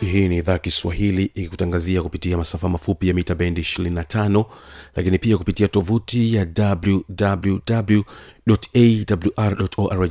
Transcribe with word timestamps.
hii 0.00 0.28
ni 0.28 0.36
idhaa 0.38 0.58
kiswahili 0.58 1.24
ikikutangazia 1.24 2.02
kupitia 2.02 2.36
masafa 2.36 2.68
mafupi 2.68 3.08
ya 3.08 3.14
mita 3.14 3.34
bendi 3.34 3.60
25 3.60 4.44
lakini 4.96 5.18
pia 5.18 5.38
kupitia 5.38 5.68
tovuti 5.68 6.34
ya 6.34 6.46
wwwawr 9.36 10.08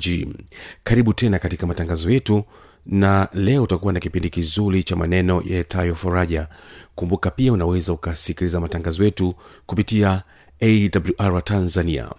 karibu 0.83 1.13
tena 1.13 1.39
katika 1.39 1.67
matangazo 1.67 2.09
yetu 2.11 2.43
na 2.85 3.27
leo 3.33 3.63
utakuwa 3.63 3.93
na 3.93 3.99
kipindi 3.99 4.29
kizuri 4.29 4.83
cha 4.83 4.95
maneno 4.95 5.43
yatayo 5.45 5.95
faraja. 5.95 6.47
Kumbuka 6.95 7.31
pia 7.31 7.53
unaweza 7.53 7.93
ukasikiliza 7.93 8.59
matangazo 8.59 9.03
yetu 9.03 9.35
kupitia 9.65 10.23
awr 10.61 11.43
tanzania. 11.43 12.09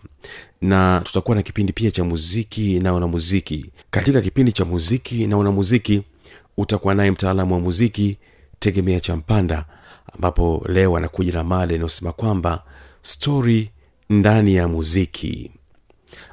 Na 0.60 1.00
tutakuwa 1.04 1.36
na 1.36 1.42
kipindi 1.42 1.72
pia 1.72 1.90
cha 1.90 2.04
muziki 2.04 2.80
na 2.80 2.92
wanamuziki. 2.92 3.66
Katika 3.90 4.20
kipindi 4.20 4.52
cha 4.52 4.64
muziki 4.64 5.26
na 5.26 5.36
wanamuziki 5.36 6.02
utakuwa 6.60 6.94
naye 6.94 7.10
mtaalamu 7.10 7.54
wa 7.54 7.60
muziki 7.60 8.18
tegemea 8.58 9.00
cha 9.00 9.16
mpanda 9.16 9.64
ambapo 10.14 10.64
leo 10.68 10.96
anakuja 10.96 11.32
na 11.32 11.44
mada 11.44 11.74
inayosema 11.74 12.12
kwamba 12.12 12.62
stori 13.02 13.70
ndani 14.10 14.54
ya 14.54 14.68
muziki. 14.68 15.50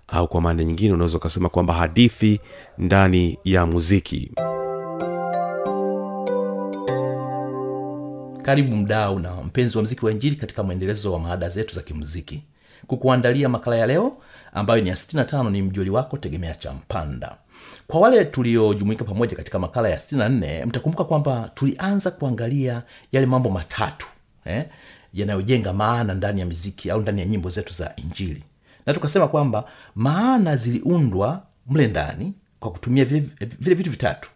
Au 0.07 0.27
kwa 0.27 0.41
maana 0.41 0.63
nyingine 0.63 0.93
unaweza 0.93 1.17
ukasema 1.17 1.49
kwamba 1.49 1.73
hadithi 1.73 2.39
ndani 2.77 3.37
ya 3.43 3.65
muziki. 3.65 4.31
Karibu 8.41 8.75
mdau 8.75 9.19
na 9.19 9.31
mpenzi 9.43 9.77
wa 9.77 9.83
mziki 9.83 10.05
wa 10.05 10.11
injili 10.11 10.35
katika 10.35 10.63
mwendelezo 10.63 11.13
wa 11.13 11.19
maada 11.19 11.49
zetu 11.49 11.75
za 11.75 11.81
kimuziki. 11.81 12.43
Kukuandalia 12.87 13.49
makala 13.49 13.77
ya 13.77 13.87
leo 13.87 14.17
ambayo 14.53 14.81
ni 14.81 14.89
ya 14.89 14.95
65 14.95 15.51
ni 15.51 15.61
mjoli 15.61 15.89
wako 15.89 16.17
tegemea 16.17 16.55
cha 16.55 16.73
mpanda 16.73 17.37
kwa 17.87 17.99
wale 18.01 18.25
tuliojumuika 18.25 19.03
pamoja 19.03 19.35
katika 19.35 19.59
makala 19.59 19.89
ya 19.89 19.97
64 19.97 20.65
mtakumbuka 20.65 21.03
kwamba 21.03 21.51
tulianza 21.55 22.11
kuangalia 22.11 22.83
yale 23.11 23.25
mambo 23.27 23.49
matatu 23.49 24.07
eh, 24.45 24.65
yanayojenga 25.13 25.73
maana 25.73 26.13
ndani 26.13 26.39
ya 26.39 26.45
miziki 26.45 26.91
au 26.91 27.01
ndani 27.01 27.21
ya 27.21 27.27
nyimbo 27.27 27.49
zetu 27.49 27.73
za 27.73 27.93
injili. 27.95 28.43
Na 28.85 28.93
tukasema 28.93 29.27
kwamba 29.27 29.65
maana 29.95 30.55
ziliundwa 30.55 31.43
mle 31.69 31.87
ndani 31.87 32.33
kwa 32.59 32.71
kutumia 32.71 33.05
vile, 33.05 33.27
vile 33.59 33.75
vitu 33.75 33.91
vitatu. 33.91 34.29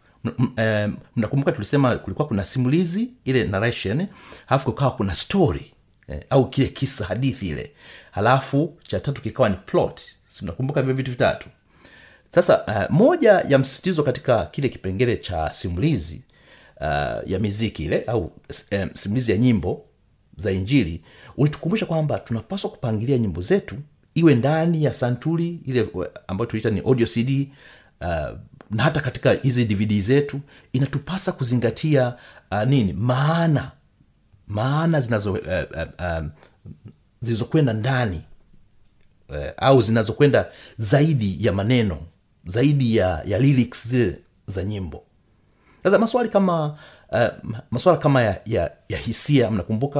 Eh, 0.56 0.90
mnakumbuka 1.16 1.52
tulisema 1.52 1.96
kulikuwa 1.98 2.28
kuna 2.28 2.46
simulizi 2.46 3.10
ile 3.26 3.44
narration 3.44 4.08
halafu 4.46 4.66
kukawa 4.66 4.92
kuna 4.92 5.16
story 5.16 5.74
eh, 6.08 6.20
au 6.30 6.50
kile 6.50 6.68
kisa 6.68 7.06
hadithi 7.06 7.50
ile. 7.50 7.72
Halafu 8.12 8.78
cha 8.88 9.00
tatu 9.00 9.22
kikawa 9.22 9.50
ni 9.50 9.56
plot. 9.66 10.02
Si 10.28 10.44
mnakumbuka 10.44 10.82
vile 10.82 10.94
vitu 10.94 11.12
vitatu 11.12 11.50
sasa 12.36 12.66
uh, 12.68 12.96
moja 12.96 13.32
ya 13.32 13.60
msisitizo 13.60 14.04
katika 14.04 14.46
kile 14.46 14.70
kipengele 14.70 15.18
cha 15.18 15.54
simulizi 15.54 16.22
uh, 16.82 17.32
ya 17.32 17.40
miziki 17.40 17.86
ile 17.86 18.04
au 18.08 18.32
um, 18.72 18.90
simulizi 18.94 19.32
ya 19.32 19.38
nyimbo 19.38 19.86
za 20.38 20.52
injili 20.52 21.02
ulitukumbusha 21.38 21.86
kwamba 21.86 22.20
tunapaswa 22.20 22.70
kupangilia 22.70 23.18
nyimbo 23.18 23.42
zetu 23.42 23.76
iwe 24.16 24.36
ndani 24.36 24.84
ya 24.84 24.94
santuri 24.94 25.60
ile 25.66 25.88
ambayo 26.28 26.46
tuliita 26.50 26.70
ni 26.70 26.80
audio 26.80 27.06
cd 27.08 27.50
uh, 28.02 28.08
na 28.72 28.84
hata 28.84 29.00
katika 29.02 29.34
hizi 29.34 29.66
dvd 29.66 30.02
zetu 30.02 30.40
inatupasa 30.74 31.32
kuzingatia 31.32 32.14
uh, 32.52 32.64
nini? 32.64 32.94
Maana 32.94 33.72
maana 34.48 35.02
zinazo 35.02 35.32
uh, 35.32 35.38
uh, 35.38 35.84
uh, 36.00 36.26
zilizokwenda 37.22 37.74
ndani 37.74 38.22
uh, 39.30 39.36
au 39.58 39.82
zinazokwenda 39.82 40.52
zaidi 40.78 41.38
ya 41.46 41.54
maneno 41.54 41.98
zaidi 42.46 42.96
ya, 42.96 43.24
ya 43.26 43.40
lyrics 43.40 43.88
zile 43.88 44.20
za 44.46 44.64
nyimbo. 44.64 45.04
Sasa 45.84 46.00
maswali 46.00 46.30
kama 46.30 46.78
uh, 47.12 47.54
maswala 47.72 47.98
kama 47.98 48.22
ya, 48.22 48.42
ya, 48.46 48.72
ya 48.90 48.98
hisia 48.98 49.52
mnakumbuka? 49.52 50.00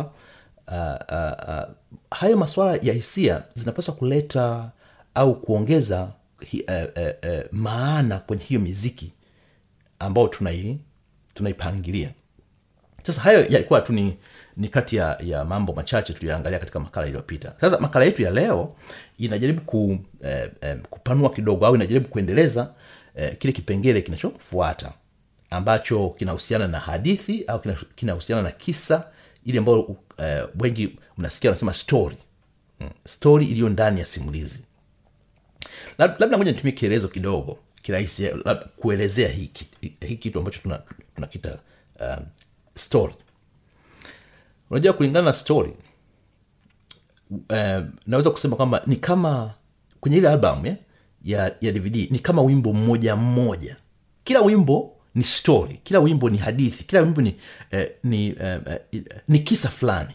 Uh, 0.68 0.78
uh, 1.12 1.50
uh, 1.50 1.70
hayo 2.12 2.38
maswala 2.38 2.80
ya 2.82 2.94
hisia 2.94 3.44
zinapaswa 3.54 3.94
kuleta 3.96 4.72
au 5.16 5.42
kuongeza 5.42 6.12
hi, 6.46 6.62
uh, 6.68 7.04
uh, 7.04 7.32
uh, 7.32 7.46
maana 7.52 8.20
kwenye 8.20 8.44
hiyo 8.44 8.60
miziki 8.62 9.14
ambayo 10.00 10.28
tunai 10.28 10.80
tunaipangilia. 11.34 12.10
Sasa 13.04 13.22
hayo 13.22 13.46
yalikuwa 13.50 13.82
tu 13.82 13.94
ni, 13.94 14.18
ni 14.58 14.68
kati 14.68 14.96
ya, 14.96 15.18
ya 15.24 15.46
mambo 15.46 15.74
machache 15.74 16.14
tuliyoangalia 16.14 16.60
katika 16.60 16.80
makala 16.80 17.08
iliyopita. 17.08 17.54
Sasa 17.62 17.80
makala 17.80 18.06
yetu 18.06 18.22
ya 18.22 18.32
leo 18.32 18.74
inajaribu 19.18 19.62
ku, 19.62 20.00
eh, 20.24 20.52
eh, 20.62 20.78
kupanua 20.90 21.30
kidogo 21.30 21.66
au 21.66 21.76
inajaribu 21.76 22.08
kuendeleza 22.10 22.74
eh, 23.16 23.38
kile 23.38 23.54
kipengele 23.54 24.02
kinachofuata 24.02 24.94
ambacho 25.50 26.10
kinahusiana 26.10 26.68
na 26.68 26.80
hadithi 26.80 27.44
au 27.48 27.62
kinahusiana 27.96 28.42
na 28.42 28.52
kisa 28.52 29.08
ili 29.46 29.58
ambayo 29.58 29.96
eh, 30.18 30.48
wengi 30.60 31.00
mnasikia 31.18 31.50
wanasema 31.50 31.74
story. 31.74 32.18
Mm, 32.80 32.90
story 33.06 33.46
iliyo 33.46 33.70
ndani 33.70 34.00
ya 34.00 34.06
simulizi. 34.06 34.64
Lab- 36.00 36.16
labda 36.20 36.38
ngoja 36.38 36.52
nitumie 36.52 36.72
kielezo 36.72 37.08
kidogo 37.08 37.60
kirahisi 37.82 38.24
eh, 38.26 38.36
kuelezea 38.78 39.30
hiki 39.30 39.66
kitu 40.20 40.40
ambacho 40.40 40.60
tunakita 41.16 41.60
tuna 41.98 42.18
um, 42.18 42.26
story 42.76 43.14
unajua 44.72 44.94
kulingana 44.94 45.26
na 45.26 45.34
story 45.34 45.74
eh, 47.50 47.86
naweza 48.08 48.30
kusema 48.30 48.56
kwamba 48.56 48.82
ni 48.88 48.96
kama 48.96 49.54
kwenye 50.00 50.18
ile 50.18 50.30
album 50.30 50.66
ya, 50.66 50.76
ya, 51.24 51.56
ya 51.62 51.72
dvd 51.72 51.96
ni 52.12 52.20
kama 52.20 52.42
wimbo 52.42 52.74
mmoja 52.74 53.16
mmoja. 53.16 53.76
Kila 54.24 54.42
wimbo 54.42 54.96
ni 55.16 55.24
story 55.24 55.80
kila 55.84 56.00
wimbo 56.00 56.30
ni 56.30 56.38
hadithi 56.38 56.84
kila 56.84 57.02
wimbo 57.02 57.22
ni, 57.22 57.36
eh, 57.72 57.92
ni, 58.04 58.28
eh, 58.28 58.62
eh, 58.92 59.04
ni 59.28 59.40
kisa 59.40 59.70
fulani. 59.70 60.14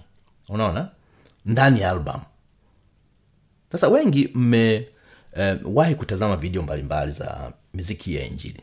Unaona? 0.48 0.88
Ndani 1.46 1.80
ya 1.80 1.90
album. 1.90 2.20
Sasa 3.72 3.88
wengi 3.88 4.30
mmewahi 4.34 5.90
eh, 5.92 5.96
kutazama 5.96 6.36
video 6.36 6.62
mbalimbali 6.62 7.10
za 7.12 7.52
miziki 7.74 8.14
ya 8.14 8.26
injili. 8.26 8.60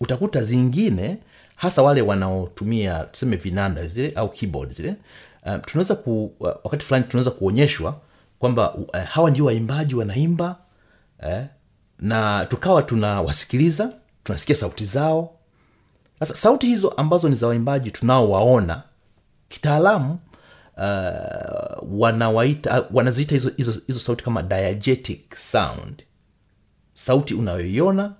Utakuta 0.00 0.42
zingine 0.42 1.18
hasa 1.56 1.82
wale 1.82 2.02
wanaotumia 2.02 2.98
tuseme 3.04 3.36
vinanda 3.36 3.86
zile 3.86 4.12
au 4.16 4.30
keyboard 4.32 4.72
zile 4.72 4.96
um, 5.44 5.60
tunaweza 5.60 5.94
ku, 5.94 6.34
wakati 6.40 6.84
fulani 6.86 7.04
tunaweza 7.04 7.30
kuonyeshwa 7.30 8.00
kwamba 8.38 8.74
uh, 8.74 8.96
hawa 9.00 9.30
ndio 9.30 9.44
waimbaji 9.44 9.94
wanaimba 9.94 10.56
eh, 11.22 11.44
na 11.98 12.44
tukawa 12.44 12.82
tunawasikiliza 12.82 13.92
tunasikia 14.24 14.56
sauti 14.56 14.84
zao. 14.84 15.30
Sasa 16.20 16.34
sauti 16.34 16.66
hizo 16.66 16.88
ambazo 16.88 17.28
ni 17.28 17.34
za 17.34 17.46
waimbaji 17.46 17.90
tunaowaona 17.90 18.82
kitaalamu 19.48 20.18
uh, 20.76 22.00
wanawaita 22.00 22.82
uh, 22.82 22.86
wanaziita 22.96 23.34
hizo, 23.34 23.50
hizo, 23.56 23.74
hizo 23.86 23.98
sauti 24.00 24.24
kama 24.24 24.42
diegetic 24.42 25.34
sound. 25.36 26.02
Sauti 26.92 27.34
unayoiona 27.34 28.12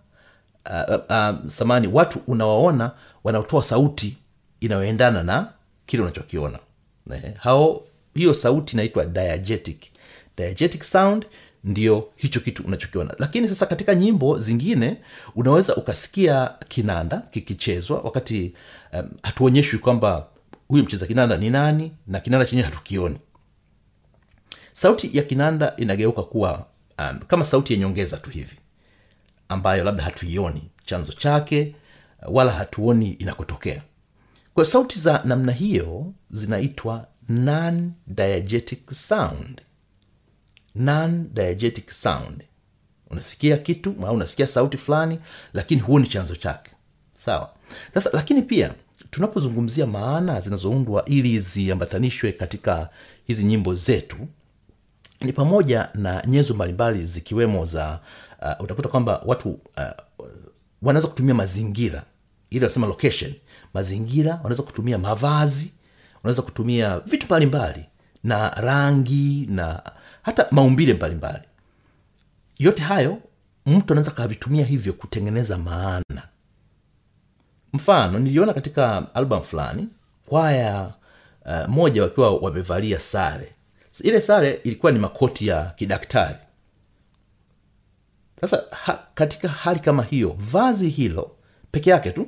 uh, 0.70 0.94
uh, 0.94 1.46
samani 1.50 1.88
watu 1.88 2.20
unawaona 2.26 2.90
wanaotoa 3.24 3.62
sauti 3.62 4.18
inayoendana 4.60 5.22
na 5.22 5.48
kile 5.86 6.02
unachokiona 6.02 6.58
eh, 7.12 7.34
hao 7.36 7.84
hiyo 8.14 8.34
sauti 8.34 8.72
inaitwa 8.72 9.04
diegetic. 9.06 9.82
Diegetic 10.36 10.82
sound 10.82 11.26
ndio 11.64 12.08
hicho 12.16 12.40
kitu 12.40 12.62
unachokiona. 12.66 13.14
Lakini 13.18 13.48
sasa 13.48 13.66
katika 13.66 13.94
nyimbo 13.94 14.38
zingine 14.38 14.96
unaweza 15.36 15.76
ukasikia 15.76 16.50
kinanda 16.68 17.20
kikichezwa 17.20 18.00
wakati 18.00 18.54
um, 18.92 19.10
hatuonyeshwi 19.22 19.78
kwamba 19.78 20.26
huyu 20.68 20.84
mcheza 20.84 21.06
kinanda 21.06 21.36
ni 21.36 21.50
nani 21.50 21.92
na 22.06 22.20
kinanda 22.20 22.46
chenyewe 22.46 22.68
hatukioni. 22.68 23.18
Sauti 24.72 25.10
ya 25.16 25.22
kinanda 25.22 25.74
inageuka 25.76 26.22
kuwa 26.22 26.66
um, 26.98 27.18
kama 27.18 27.44
sauti 27.44 27.72
ya 27.72 27.78
nyongeza 27.78 28.16
tu 28.16 28.30
hivi 28.30 28.56
ambayo 29.48 29.84
labda 29.84 30.04
hatuioni 30.04 30.62
chanzo 30.84 31.12
chake 31.12 31.74
wala 32.26 32.52
hatuoni 32.52 33.12
inakotokea 33.12 33.82
kwa 34.54 34.64
sauti 34.64 34.98
za 34.98 35.22
namna 35.24 35.52
hiyo 35.52 36.12
zinaitwa 36.30 37.06
non 37.28 37.92
diegetic 38.06 38.90
sound. 38.92 39.60
Non 40.74 41.28
diegetic 41.34 41.90
sound. 41.90 42.44
Unasikia 43.10 43.56
kitu 43.56 43.94
au 44.06 44.14
unasikia 44.14 44.46
sauti 44.46 44.76
fulani 44.76 45.18
lakini 45.52 45.80
huoni 45.80 46.06
chanzo 46.06 46.36
chake. 46.36 46.70
Sawa. 47.14 47.50
Sasa 47.94 48.10
lakini 48.12 48.42
pia 48.42 48.74
tunapozungumzia 49.10 49.86
maana 49.86 50.40
zinazoundwa 50.40 51.04
ili 51.04 51.40
ziambatanishwe 51.40 52.32
katika 52.32 52.88
hizi 53.26 53.44
nyimbo 53.44 53.74
zetu 53.74 54.16
ni 55.20 55.32
pamoja 55.32 55.88
na 55.94 56.22
nyenzo 56.26 56.54
mbalimbali 56.54 57.02
zikiwemo 57.04 57.64
za 57.64 58.00
uh, 58.42 58.64
utakuta 58.64 58.88
kwamba 58.88 59.22
watu 59.26 59.48
uh, 59.50 59.58
wanaweza 60.82 61.08
kutumia 61.08 61.34
mazingira. 61.34 62.04
Ili 62.50 62.60
wanasema 62.64 62.86
location 62.86 63.34
mazingira 63.74 64.34
wanaweza 64.34 64.62
kutumia 64.62 64.98
mavazi 64.98 65.74
wanaweza 66.22 66.42
kutumia 66.42 67.00
vitu 67.00 67.26
mbalimbali 67.26 67.84
na 68.24 68.48
rangi 68.50 69.46
na 69.50 69.82
hata 70.22 70.46
maumbile 70.50 70.94
mbalimbali. 70.94 71.42
Yote 72.58 72.82
hayo 72.82 73.18
mtu 73.66 73.92
anaweza 73.92 74.10
kavitumia 74.10 74.64
hivyo 74.64 74.92
kutengeneza 74.92 75.58
maana. 75.58 76.22
Mfano 77.72 78.18
niliona 78.18 78.52
katika 78.54 79.14
album 79.14 79.42
fulani 79.42 79.88
kwaya 80.26 80.92
uh, 81.46 81.68
moja 81.68 82.02
wakiwa 82.02 82.36
wamevalia 82.36 83.00
sare. 83.00 83.52
Ile 84.02 84.20
sare 84.20 84.50
ilikuwa 84.64 84.92
ni 84.92 84.98
makoti 84.98 85.46
ya 85.46 85.64
kidaktari. 85.70 86.38
Sasa 88.40 88.62
ha, 88.70 89.06
katika 89.14 89.48
hali 89.48 89.80
kama 89.80 90.02
hiyo 90.02 90.36
vazi 90.38 90.88
hilo 90.88 91.36
peke 91.70 91.90
yake 91.90 92.10
tu 92.10 92.26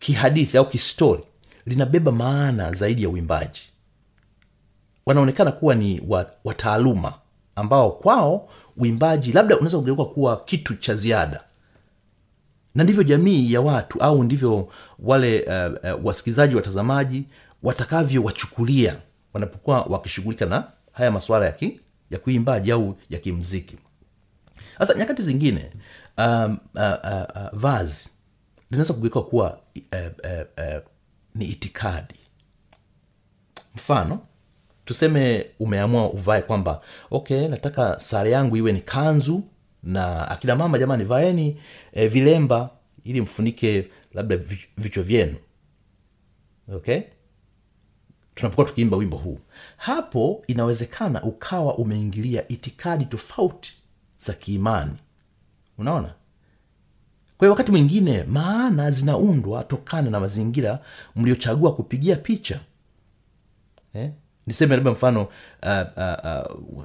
kihadithi 0.00 0.58
au 0.58 0.68
kistori 0.68 1.22
linabeba 1.66 2.12
maana 2.12 2.72
zaidi 2.72 3.02
ya 3.02 3.08
uimbaji. 3.08 3.62
Wanaonekana 5.06 5.52
kuwa 5.52 5.74
ni 5.74 6.02
wataaluma 6.44 7.14
ambao 7.56 7.90
kwao 7.90 8.48
uimbaji 8.76 9.32
labda 9.32 9.56
unaweza 9.56 9.78
kugeuka 9.78 10.04
kuwa 10.04 10.44
kitu 10.44 10.74
cha 10.74 10.94
ziada. 10.94 11.40
Na 12.74 12.84
ndivyo 12.84 13.02
jamii 13.02 13.52
ya 13.52 13.60
watu 13.60 14.00
au 14.02 14.24
ndivyo 14.24 14.68
wale 14.98 15.42
uh, 15.42 15.94
uh, 15.98 16.06
wasikilizaji 16.06 16.54
watazamaji 16.56 17.24
watakavyowachukulia 17.62 18.96
wanapokuwa 19.34 19.82
wakishughulika 19.82 20.46
na 20.46 20.64
haya 20.92 21.10
masuala 21.10 21.46
ya, 21.46 21.54
ya 22.10 22.18
kuimbaji 22.18 22.72
au 22.72 22.96
ya 23.10 23.18
kimziki. 23.18 23.76
Sasa 24.78 24.94
nyakati 24.94 25.22
zingine 25.22 25.70
um, 26.18 26.58
uh, 26.74 26.80
uh, 26.82 27.42
uh, 27.42 27.58
vazi 27.58 28.10
linaweza 28.70 28.94
kugeuka 28.94 29.22
kuwa 29.22 29.60
eh, 29.74 30.10
eh, 30.22 30.46
eh, 30.56 30.82
ni 31.34 31.44
itikadi. 31.44 32.14
Mfano 33.74 34.26
tuseme 34.84 35.46
umeamua 35.58 36.10
uvae 36.10 36.42
kwamba 36.42 36.82
okay 37.10 37.48
nataka 37.48 38.00
sare 38.00 38.30
yangu 38.30 38.56
iwe 38.56 38.72
ni 38.72 38.80
kanzu 38.80 39.42
na 39.82 40.28
akina 40.28 40.56
mama 40.56 40.78
jamani 40.78 41.04
vaeni 41.04 41.60
e, 41.92 42.08
vilemba 42.08 42.70
ili 43.04 43.20
mfunike 43.20 43.90
labda 44.14 44.36
vichwa 44.76 45.02
vyenu. 45.02 45.36
Okay? 46.74 47.00
Tunapokuwa 48.34 48.66
tukiimba 48.66 48.96
wimbo 48.96 49.16
huu. 49.16 49.38
Hapo 49.76 50.44
inawezekana 50.46 51.22
ukawa 51.22 51.74
umeingilia 51.74 52.48
itikadi 52.48 53.04
tofauti 53.04 53.72
za 54.18 54.32
kiimani. 54.32 54.92
Unaona 55.78 56.14
kwa 57.40 57.46
hiyo 57.46 57.50
wakati 57.52 57.70
mwingine 57.70 58.24
maana 58.24 58.90
zinaundwa 58.90 59.64
tokana 59.64 60.10
na 60.10 60.20
mazingira 60.20 60.78
mliochagua 61.16 61.74
kupigia 61.74 62.16
picha. 62.16 62.60
Eh? 63.94 64.10
niseme 64.46 64.74
labda 64.76 64.90
mfano 64.90 65.22
uh, 65.22 65.28
uh, 65.96 66.54
uh, 66.76 66.84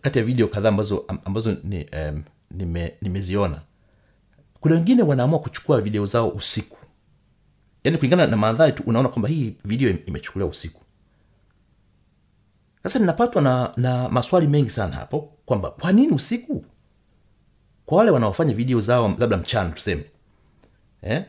kati 0.00 0.18
ya 0.18 0.24
video 0.24 0.48
kadhaa 0.48 0.68
ambazo, 0.68 1.04
ambazo 1.24 1.56
ni, 1.64 1.86
um, 1.92 2.22
nime, 2.50 2.94
nimeziona. 3.02 3.60
Kuna 4.60 4.74
wengine 4.74 5.02
wanaamua 5.02 5.38
kuchukua 5.38 5.80
video 5.80 6.06
zao 6.06 6.28
usiku. 6.28 6.78
Yaani 7.84 7.96
kulingana 7.98 8.26
na 8.26 8.36
mandhari 8.36 8.72
tu 8.72 8.82
unaona 8.86 9.08
kwamba 9.08 9.28
hii 9.28 9.54
video 9.64 9.90
imechukuliwa 10.06 10.50
usiku. 10.50 10.82
Sasa 12.82 12.98
ninapatwa 12.98 13.42
na, 13.42 13.72
na 13.76 14.08
maswali 14.08 14.46
mengi 14.46 14.70
sana 14.70 14.96
hapo 14.96 15.20
kwamba 15.46 15.70
kwa 15.70 15.92
nini 15.92 16.12
usiku 16.12 16.64
kwa 17.88 17.98
wale 17.98 18.10
wanaofanya 18.10 18.54
video 18.54 18.80
zao 18.80 19.14
labda 19.18 19.36
mchana 19.36 19.70
tuseme. 19.70 20.04
Eh? 21.02 21.22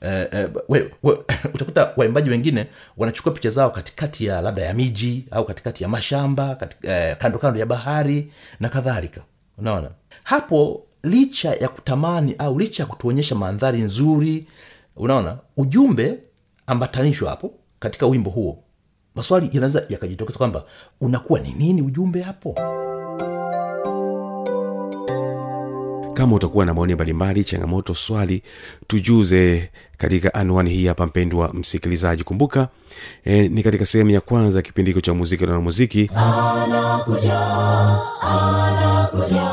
Eh, 0.00 0.28
eh, 0.32 0.50
we, 0.68 0.90
we, 1.02 1.18
utakuta 1.54 1.92
waimbaji 1.96 2.30
wengine 2.30 2.66
wanachukua 2.96 3.32
picha 3.32 3.50
zao 3.50 3.70
katikati 3.70 4.24
ya 4.24 4.40
labda 4.40 4.62
ya 4.62 4.74
miji 4.74 5.24
au 5.30 5.44
katikati 5.44 5.82
ya 5.82 5.88
mashamba 5.88 6.54
katika, 6.56 7.08
eh, 7.08 7.16
kando 7.16 7.38
kando 7.38 7.60
ya 7.60 7.66
bahari 7.66 8.32
na 8.60 8.68
kadhalika. 8.68 9.20
Unaona? 9.58 9.90
Hapo 10.24 10.86
licha 11.02 11.54
ya 11.54 11.68
kutamani 11.68 12.34
au 12.38 12.58
licha 12.58 12.82
ya 12.82 12.86
kutuonyesha 12.86 13.34
mandhari 13.34 13.80
nzuri 13.80 14.46
unaona? 14.96 15.38
Ujumbe 15.56 16.18
ambatanishwa 16.66 17.30
hapo 17.30 17.54
katika 17.78 18.06
wimbo 18.06 18.30
huo. 18.30 18.62
Maswali 19.14 19.50
yanaweza 19.52 19.82
yakajitokeza 19.88 20.38
kwamba 20.38 20.64
unakuwa 21.00 21.40
ni 21.40 21.52
nini 21.52 21.82
ujumbe 21.82 22.22
hapo 22.22 22.54
kama 26.14 26.36
utakuwa 26.36 26.66
na 26.66 26.74
maoni 26.74 26.94
mbalimbali 26.94 27.44
changamoto 27.44 27.94
swali 27.94 28.42
tujuze 28.86 29.70
katika 29.98 30.34
anwani 30.34 30.70
hii 30.70 30.86
hapa 30.86 31.06
mpendwa 31.06 31.52
msikilizaji. 31.54 32.24
Kumbuka 32.24 32.68
e, 33.24 33.48
ni 33.48 33.62
katika 33.62 33.86
sehemu 33.86 34.10
ya 34.10 34.20
kwanza 34.20 34.58
ya 34.58 34.62
kipindi 34.62 34.90
hiko 34.90 35.00
cha 35.00 35.14
muziki 35.14 35.46
na 35.46 35.60
muziki. 35.60 36.10
Anakuja 36.14 37.40
anakuja 38.20 39.50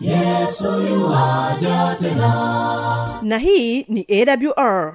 yesu 0.00 0.82
yuaja 0.82 1.96
tena. 2.00 3.18
Na 3.22 3.38
hii 3.38 3.82
ni 3.88 4.06
awr 4.10 4.94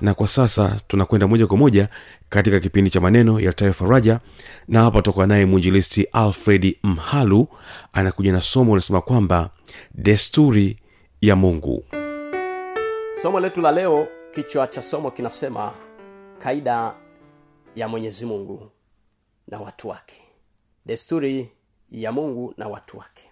na 0.00 0.14
kwa 0.14 0.28
sasa 0.28 0.80
tunakwenda 0.86 1.28
moja 1.28 1.46
kwa 1.46 1.56
moja 1.56 1.88
katika 2.28 2.60
kipindi 2.60 2.90
cha 2.90 3.00
maneno 3.00 3.40
yaltayo 3.40 3.72
faraja 3.72 4.20
na 4.68 4.80
hapa 4.82 4.98
tutakuwa 4.98 5.26
naye 5.26 5.46
mwinjilisti 5.46 6.04
alfredi 6.12 6.78
mhalu 6.82 7.48
anakuja 7.92 8.32
na 8.32 8.40
somo 8.40 8.72
unasema 8.72 9.00
kwamba 9.00 9.50
desturi 9.94 10.76
ya 11.20 11.36
mungu. 11.36 11.84
Somo 13.22 13.40
letu 13.40 13.60
la 13.60 13.72
leo 13.72 14.08
kichwa 14.34 14.66
cha 14.66 14.82
somo 14.82 15.10
kinasema 15.10 15.72
kaida 16.38 16.94
ya 17.76 17.88
mwenyezi 17.88 18.26
mungu 18.26 18.70
na 19.48 19.58
watu 19.60 19.88
wake. 19.88 20.16
Desturi 20.86 21.48
ya 21.90 22.12
mungu 22.12 22.54
na 22.56 22.68
watu 22.68 22.98
wake. 22.98 23.22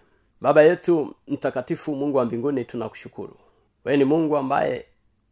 Baba 0.41 0.61
yetu 0.63 1.15
mtakatifu 1.27 1.95
mungu 1.95 2.17
wa 2.17 2.25
mbinguni 2.25 2.65
tunakushukuru. 2.65 3.37
Wewe 3.85 3.97
ni 3.97 4.05
mungu 4.05 4.37
ambaye 4.37 4.85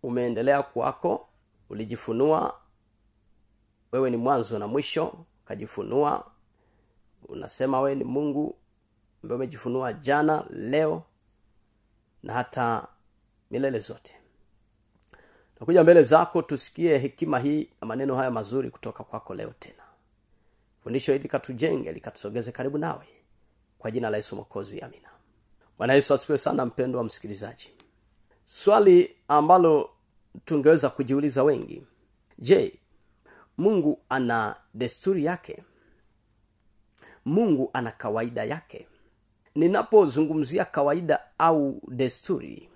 umeendelea 0.04 0.63
kwako 0.63 1.27
ulijifunua 1.70 2.60
wewe 3.92 4.10
ni 4.10 4.18
mwanzo 4.18 4.60
na 4.60 4.68
mwisho 4.68 5.25
ukajifunua 5.44 6.32
unasema 7.27 7.82
wewe 7.82 7.96
ni 7.96 8.04
mungu 8.04 8.58
ambaye 9.24 9.36
umejifunua 9.36 9.94
jana 9.94 10.46
leo 10.50 11.04
na 12.24 12.34
hata 12.34 12.88
milele 13.51 13.80
zote. 13.80 14.16
Nakuja 15.60 15.84
mbele 15.84 16.04
zako 16.04 16.42
tusikie 16.42 16.98
hekima 16.98 17.39
hii 17.39 17.70
na 17.82 17.88
maneno 17.88 18.16
haya 18.16 18.32
mazuri 18.32 18.70
kutoka 18.72 19.04
kwako 19.04 19.36
leo 19.36 19.54
tena. 19.60 19.84
Fundisho 20.84 21.12
hili 21.12 21.24
likatujenge 21.24 21.92
likatusogeze 21.92 22.51
karibu 22.51 22.77
nawe. 22.77 23.08
Kwa 23.77 23.92
jina 23.92 24.10
la 24.10 24.18
yesu 24.18 24.36
mwokozi 24.36 24.82
amina. 24.82 25.10
Bwana 25.77 25.94
yesu 25.94 26.13
asifiwe 26.13 26.38
sana 26.38 26.66
mpendo 26.66 26.98
wa 26.98 27.04
msikilizaji 27.06 27.72
swali 28.50 29.16
ambalo 29.27 29.89
tungeweza 30.46 30.89
kujiuliza 30.89 31.44
wengi. 31.44 31.84
Je 32.39 32.80
mungu 33.58 34.00
ana 34.10 34.56
desturi 34.74 35.25
yake? 35.25 35.63
Mungu 37.25 37.70
ana 37.74 37.92
kawaida 37.92 38.44
yake? 38.44 38.88
Ninapozungumzia 39.56 40.66
kawaida 40.66 41.20
au 41.38 41.82
desturi 41.88 42.70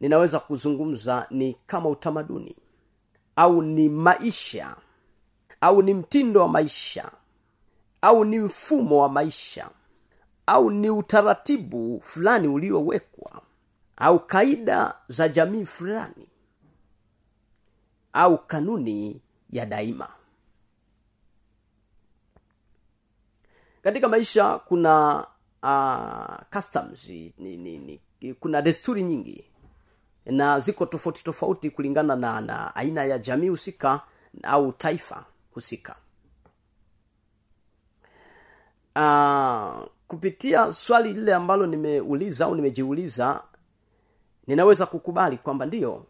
ninaweza 0.00 0.40
kuzungumza 0.40 1.26
ni 1.30 1.56
kama 1.66 1.88
utamaduni 1.88 2.56
au 3.36 3.62
ni 3.62 3.88
maisha 3.88 4.76
au 5.60 5.82
ni 5.82 5.94
mtindo 5.94 6.40
wa 6.40 6.48
maisha 6.48 7.10
au 8.02 8.24
ni 8.24 8.38
mfumo 8.38 8.98
wa 9.02 9.08
maisha 9.08 9.70
au 10.46 10.70
ni 10.70 10.90
utaratibu 10.90 12.00
fulani 12.02 12.48
uliowekwa 12.48 13.42
au 13.96 14.26
kaida 14.26 14.94
za 15.08 15.28
jamii 15.28 15.64
fulani 15.64 16.28
au 18.12 18.38
kanuni 18.46 19.22
ya 19.50 19.66
daima. 19.66 20.08
Katika 23.82 24.08
maisha 24.08 24.58
kuna 24.58 25.26
uh, 25.62 26.44
customs 26.52 27.08
ni, 27.08 27.32
ni, 27.38 27.78
ni, 27.78 28.00
kuna 28.34 28.62
desturi 28.62 29.02
nyingi 29.02 29.44
na 30.26 30.58
ziko 30.60 30.86
tofauti 30.86 31.24
tofauti 31.24 31.70
kulingana 31.70 32.16
na, 32.16 32.40
na 32.40 32.74
aina 32.76 33.04
ya 33.04 33.18
jamii 33.18 33.48
husika 33.48 34.00
au 34.42 34.72
taifa 34.72 35.24
husika. 35.54 35.96
Uh, 38.96 39.86
kupitia 40.08 40.72
swali 40.72 41.12
lile 41.12 41.34
ambalo 41.34 41.66
nimeuliza 41.66 42.44
au 42.44 42.54
nimejiuliza 42.54 43.42
ninaweza 44.46 44.86
kukubali 44.86 45.36
kwamba 45.36 45.66
ndiyo 45.66 46.06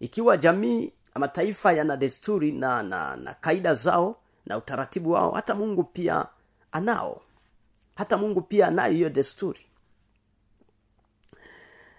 ikiwa 0.00 0.36
jamii 0.36 0.92
mataifa 1.14 1.72
yana 1.72 1.96
desturi 1.96 2.52
na, 2.52 2.82
na 2.82 3.16
na 3.16 3.34
kaida 3.34 3.74
zao 3.74 4.16
na 4.46 4.56
utaratibu 4.58 5.10
wao 5.10 5.30
hata 5.30 5.54
mungu 5.54 5.84
pia 5.84 6.26
anao. 6.72 7.20
Hata 7.94 8.16
mungu 8.16 8.40
pia 8.40 8.66
anayo 8.68 8.92
hiyo 8.92 9.10
desturi. 9.10 9.60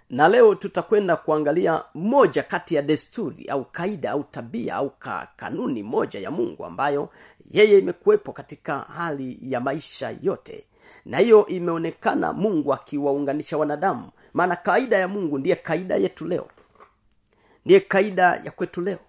Na 0.09 0.27
leo 0.27 0.55
tutakwenda 0.55 1.15
kuangalia 1.15 1.83
moja 1.93 2.43
kati 2.43 2.75
ya 2.75 2.81
desturi 2.81 3.45
au 3.45 3.65
kaida 3.65 4.11
au 4.11 4.23
tabia 4.23 4.75
au 4.75 4.89
ka, 4.89 5.27
kanuni 5.35 5.83
moja 5.83 6.19
ya 6.19 6.31
mungu 6.31 6.65
ambayo 6.65 7.09
yeye 7.51 7.79
imekuwepo 7.79 8.31
katika 8.33 8.79
hali 8.79 9.37
ya 9.41 9.59
maisha 9.59 10.15
yote. 10.21 10.65
Na 11.05 11.17
hiyo 11.17 11.45
imeonekana 11.47 12.33
mungu 12.33 12.73
akiwaunganisha 12.73 13.57
wanadamu 13.57 14.09
maana 14.33 14.55
kaida 14.55 14.97
ya 14.97 15.07
mungu 15.07 15.37
ndiye 15.37 15.55
kaida 15.55 15.95
yetu 15.95 16.25
leo. 16.27 16.47
Ndiye 17.65 17.79
kaida 17.79 18.23
ya 18.35 18.51
kwetu 18.51 18.81
leo. 18.81 18.99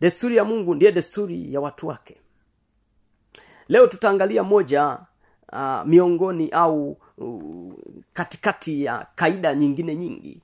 Desturi 0.00 0.36
ya 0.36 0.44
mungu 0.44 0.74
ndiye 0.74 0.92
desturi 0.92 1.54
ya 1.54 1.60
watu 1.60 1.86
wake. 1.88 2.16
Leo 3.68 3.86
tutaangalia 3.86 4.42
moja 4.42 4.98
uh, 5.52 5.84
miongoni 5.84 6.48
au 6.48 6.96
uh, 7.18 7.74
katikati 8.12 8.84
ya 8.84 9.06
kaida 9.14 9.54
nyingine 9.54 9.94
nyingi. 9.96 10.42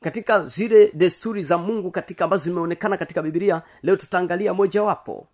Katika 0.00 0.44
zile 0.44 0.90
desturi 0.94 1.42
za 1.42 1.58
mungu 1.58 1.90
katika 1.90 2.24
ambazo 2.24 2.44
zimeonekana 2.44 2.96
katika 2.96 3.22
bibilia 3.22 3.62
leo 3.82 3.96
tutaangalia 3.96 4.54
mojawapo. 4.54 5.28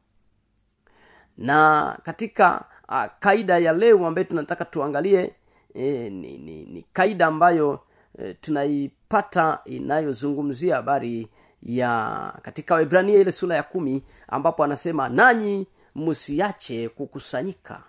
Na 1.39 1.99
katika 2.03 2.65
uh, 2.89 3.05
kaida 3.21 3.59
ya 3.59 3.73
leo 3.73 4.07
ambayo 4.07 4.25
tunataka 4.27 4.65
tuangalie 4.65 5.35
e, 5.75 6.11
ni, 6.11 6.39
ni, 6.39 6.65
ni 6.65 6.85
kaida 6.93 7.27
ambayo 7.27 7.81
e, 8.19 8.35
tunaipata 8.35 9.61
inayozungumzia 9.65 10.77
habari 10.77 11.29
ya 11.63 12.33
katika 12.43 12.75
waibrania 12.75 13.21
ile 13.21 13.33
sura 13.33 13.57
ya 13.57 13.63
kumi 13.63 14.03
ambapo 14.29 14.65
anasema 14.65 15.09
nanyi 15.09 15.67
msiache 15.95 16.89
kukusanyika 16.89 17.83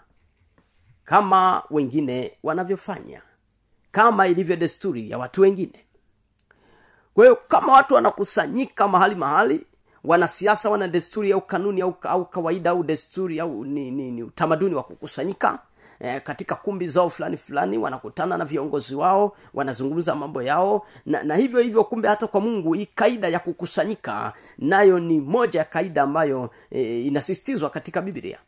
kama 1.05 1.63
wengine 1.69 2.31
wanavyofanya 2.43 3.21
kama 3.91 4.27
ilivyo 4.27 4.55
desturi 4.55 5.09
ya 5.11 5.17
watu 5.17 5.41
wengine. 5.41 5.85
Kwa 7.13 7.25
hiyo 7.25 7.35
kama 7.47 7.73
watu 7.73 7.93
wanakusanyika 7.93 8.87
mahali 8.87 9.15
mahali 9.15 9.65
wanasiasa 10.03 10.69
wana 10.69 10.87
desturi 10.87 11.31
au 11.31 11.41
kanuni 11.41 11.81
au, 11.81 11.95
au 12.01 12.25
kawaida 12.25 12.69
au 12.69 12.83
desturi 12.83 13.39
au 13.39 13.65
ni, 13.65 13.91
ni, 13.91 14.11
ni 14.11 14.23
utamaduni 14.23 14.75
wa 14.75 14.83
kukusanyika 14.83 15.59
e, 15.99 16.19
katika 16.19 16.55
kumbi 16.55 16.87
zao 16.87 17.09
fulani 17.09 17.37
fulani 17.37 17.77
wanakutana 17.77 18.37
na 18.37 18.45
viongozi 18.45 18.95
wao 18.95 19.37
wanazungumza 19.53 20.15
mambo 20.15 20.43
yao 20.43 20.87
na, 21.05 21.23
na 21.23 21.35
hivyo 21.35 21.59
hivyo 21.59 21.83
kumbe 21.83 22.07
hata 22.07 22.27
kwa 22.27 22.41
mungu 22.41 22.73
hii 22.73 22.85
kaida 22.85 23.27
ya 23.27 23.39
kukusanyika 23.39 24.33
nayo 24.57 24.99
ni 24.99 25.19
moja 25.19 25.59
ya 25.59 25.65
kaida 25.65 26.03
ambayo 26.03 26.49
e, 26.71 27.01
inasisitizwa 27.01 27.69
katika 27.69 28.01
biblia. 28.01 28.39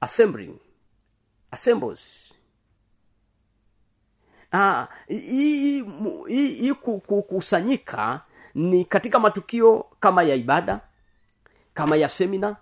Assembling 0.00 0.54
assembles. 1.50 2.34
Ah, 4.52 4.86
hii 5.08 6.74
kukusanyika 6.82 8.20
ni 8.54 8.84
katika 8.84 9.18
matukio 9.18 9.86
kama 10.00 10.22
ya 10.22 10.34
ibada 10.34 10.80
kama 11.74 11.96
ya 11.96 12.08
semina 12.08 12.56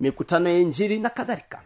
mikutano 0.00 0.48
ya 0.50 0.58
injiri 0.58 0.98
na 0.98 1.10
kadhalika 1.10 1.62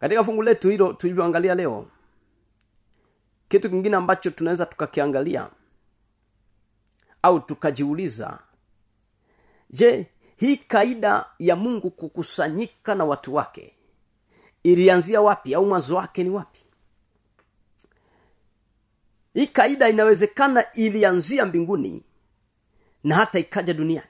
katika 0.00 0.24
fungu 0.24 0.42
letu 0.42 0.68
hilo 0.70 0.92
tulivyoangalia 0.92 1.54
leo 1.54 1.86
kitu 3.48 3.70
kingine 3.70 3.96
ambacho 3.96 4.30
tunaweza 4.30 4.66
tukakiangalia 4.66 5.50
au 7.22 7.40
tukajiuliza 7.40 8.38
je 9.70 10.06
hii 10.36 10.56
kaida 10.56 11.26
ya 11.38 11.56
mungu 11.56 11.90
kukusanyika 11.90 12.94
na 12.94 13.04
watu 13.04 13.34
wake 13.34 13.74
ilianzia 14.62 15.20
wapi 15.20 15.54
au 15.54 15.66
mwanzo 15.66 15.96
wake 15.96 16.24
ni 16.24 16.30
wapi? 16.30 16.60
Hii 19.34 19.46
kaida 19.46 19.88
inawezekana 19.88 20.72
ilianzia 20.72 21.46
mbinguni 21.46 22.04
na 23.04 23.14
hata 23.14 23.38
ikaja 23.38 23.74
duniani 23.74 24.08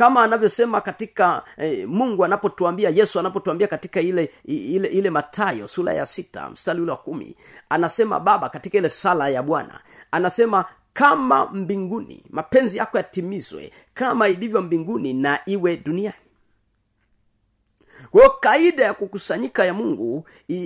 kama 0.00 0.22
anavyosema 0.24 0.80
katika 0.80 1.42
eh, 1.56 1.88
mungu 1.88 2.24
anapotuambia 2.24 2.90
yesu 2.90 3.20
anapotuambia 3.20 3.66
katika 3.66 4.00
ile 4.00 4.30
ile 4.44 4.88
ile 4.88 5.10
matayo 5.10 5.68
sura 5.68 5.92
ya 5.94 6.06
sita 6.06 6.50
mstari 6.50 6.80
ule 6.80 6.90
wa 6.90 6.96
kumi 6.96 7.36
anasema 7.68 8.20
baba 8.20 8.48
katika 8.48 8.78
ile 8.78 8.90
sala 8.90 9.28
ya 9.28 9.42
bwana. 9.42 9.80
Anasema 10.10 10.64
kama 10.92 11.46
mbinguni 11.46 12.24
mapenzi 12.30 12.78
yako 12.78 12.96
yatimizwe 12.96 13.72
kama 13.94 14.28
ilivyo 14.28 14.62
mbinguni 14.62 15.12
na 15.12 15.38
iwe 15.46 15.76
duniani 15.76 16.16
kwa 18.10 18.30
kaida 18.40 18.84
ya 18.84 18.94
kukusanyika 18.94 19.64
ya 19.64 19.74
mungu 19.74 20.24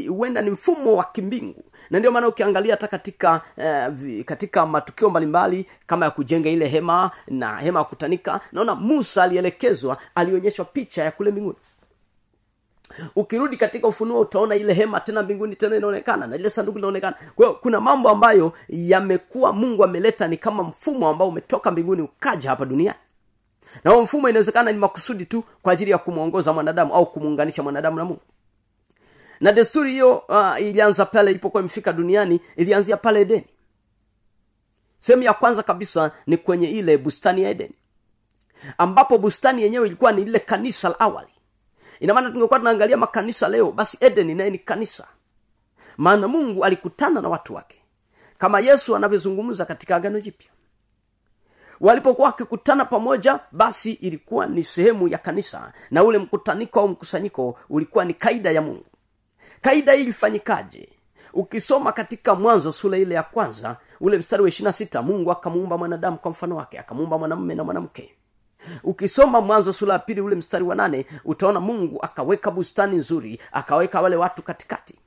huenda 0.08 0.42
ni 0.42 0.50
mfumo 0.50 0.96
wa 0.96 1.04
kimbingu. 1.04 1.64
Na 1.90 1.98
ndio 1.98 2.12
maana 2.12 2.28
ukiangalia 2.28 2.72
hata 2.74 2.88
katika 2.88 3.40
uh, 3.56 4.24
katika 4.24 4.66
matukio 4.66 5.10
mbalimbali 5.10 5.66
kama 5.86 6.04
ya 6.04 6.10
kujenga 6.10 6.48
ile 6.50 6.68
hema 6.68 7.10
na 7.28 7.56
hema 7.56 7.78
ya 7.78 7.84
kutanika 7.84 8.40
naona 8.52 8.74
musa 8.74 9.22
alielekezwa 9.22 9.96
alionyeshwa 10.14 10.64
picha 10.64 11.04
ya 11.04 11.10
kule 11.10 11.30
mbinguni. 11.30 11.56
Ukirudi 13.16 13.56
katika 13.56 13.88
ufunuo 13.88 14.20
utaona 14.20 14.54
ile 14.56 14.72
hema 14.74 15.00
tena 15.00 15.22
mbinguni 15.22 15.56
tena 15.56 15.76
inaonekana 15.76 16.26
na 16.26 16.36
ile 16.36 16.50
sanduku 16.50 16.78
linaonekana. 16.78 17.16
Kwa 17.36 17.54
kuna 17.54 17.80
mambo 17.80 18.08
ambayo 18.08 18.52
yamekuwa 18.68 19.52
mungu 19.52 19.84
ameleta 19.84 20.28
ni 20.28 20.36
kama 20.36 20.62
mfumo 20.62 21.08
ambao 21.08 21.28
umetoka 21.28 21.70
mbinguni 21.70 22.02
ukaja 22.02 22.50
hapa 22.50 22.64
duniani 22.64 22.98
na 23.84 23.90
huo 23.90 24.02
mfumo 24.02 24.28
inawezekana 24.28 24.72
ni 24.72 24.78
makusudi 24.78 25.24
tu 25.26 25.44
kwa 25.62 25.72
ajili 25.72 25.90
ya 25.90 25.98
kumwongoza 25.98 26.52
mwanadamu 26.52 26.94
au 26.94 27.06
kumuunganisha 27.12 27.62
mwanadamu 27.62 27.96
na 27.96 28.04
mungu. 28.04 28.20
Na 29.40 29.52
desturi 29.52 29.90
hiyo 29.92 30.16
uh, 30.16 30.60
ilianza 30.60 31.06
pale 31.06 31.30
ilipokuwa 31.30 31.60
imefika 31.60 31.92
duniani 31.92 32.40
ilianzia 32.56 32.96
pale 32.96 33.20
edeni. 33.20 33.46
Sehemu 34.98 35.22
ya 35.22 35.32
kwanza 35.34 35.62
kabisa 35.62 36.10
ni 36.26 36.36
kwenye 36.36 36.70
ile 36.70 36.98
bustani 36.98 37.42
ya 37.42 37.50
edeni 37.50 37.74
ambapo 38.78 39.18
bustani 39.18 39.62
yenyewe 39.62 39.86
ilikuwa 39.86 40.12
ni 40.12 40.24
lile 40.24 40.38
kanisa 40.38 40.88
la 40.88 41.00
awali. 41.00 41.28
Inamaana 42.00 42.30
tungekuwa 42.30 42.58
tunaangalia 42.58 42.96
makanisa 42.96 43.48
leo 43.48 43.72
basi 43.72 43.98
edeni 44.00 44.34
naye 44.34 44.50
ni 44.50 44.58
kanisa. 44.58 45.06
Maana 45.96 46.28
mungu 46.28 46.64
alikutana 46.64 47.20
na 47.20 47.28
watu 47.28 47.54
wake 47.54 47.82
kama 48.38 48.60
yesu 48.60 48.96
anavyozungumza 48.96 49.64
katika 49.64 49.96
agano 49.96 50.20
jipya 50.20 50.50
walipokuwa 51.80 52.26
wakikutana 52.28 52.84
pamoja 52.84 53.40
basi 53.52 53.92
ilikuwa 53.92 54.46
ni 54.46 54.62
sehemu 54.64 55.08
ya 55.08 55.18
kanisa 55.18 55.72
na 55.90 56.04
ule 56.04 56.18
mkutaniko 56.18 56.80
au 56.80 56.88
mkusanyiko 56.88 57.58
ulikuwa 57.68 58.04
ni 58.04 58.14
kaida 58.14 58.50
ya 58.50 58.62
mungu. 58.62 58.84
Kaida 59.60 59.92
hii 59.92 60.02
ilifanyikaje? 60.02 60.88
Ukisoma 61.32 61.92
katika 61.92 62.34
mwanzo 62.34 62.72
sura 62.72 62.98
ile 62.98 63.14
ya 63.14 63.22
kwanza 63.22 63.76
ule 64.00 64.18
mstari 64.18 64.42
wa 64.42 64.48
ishirina 64.48 64.72
sita 64.72 65.02
mungu 65.02 65.32
akamuumba 65.32 65.78
mwanadamu 65.78 66.18
kwa 66.18 66.30
mfano 66.30 66.56
wake 66.56 66.78
akamuumba 66.78 67.18
mwanamume 67.18 67.54
na 67.54 67.64
mwanamke. 67.64 68.14
Ukisoma 68.82 69.40
mwanzo 69.40 69.72
sura 69.72 69.92
ya 69.92 69.98
pili 69.98 70.20
ule 70.20 70.36
mstari 70.36 70.64
wa 70.64 70.74
nane 70.74 71.06
utaona 71.24 71.60
mungu 71.60 71.98
akaweka 72.02 72.50
bustani 72.50 72.96
nzuri 72.96 73.40
akaweka 73.52 74.00
wale 74.00 74.16
watu 74.16 74.42
katikati. 74.42 74.98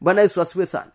Bwana 0.00 0.20
yesu 0.20 0.40
asiwe 0.40 0.66
sana 0.66 0.90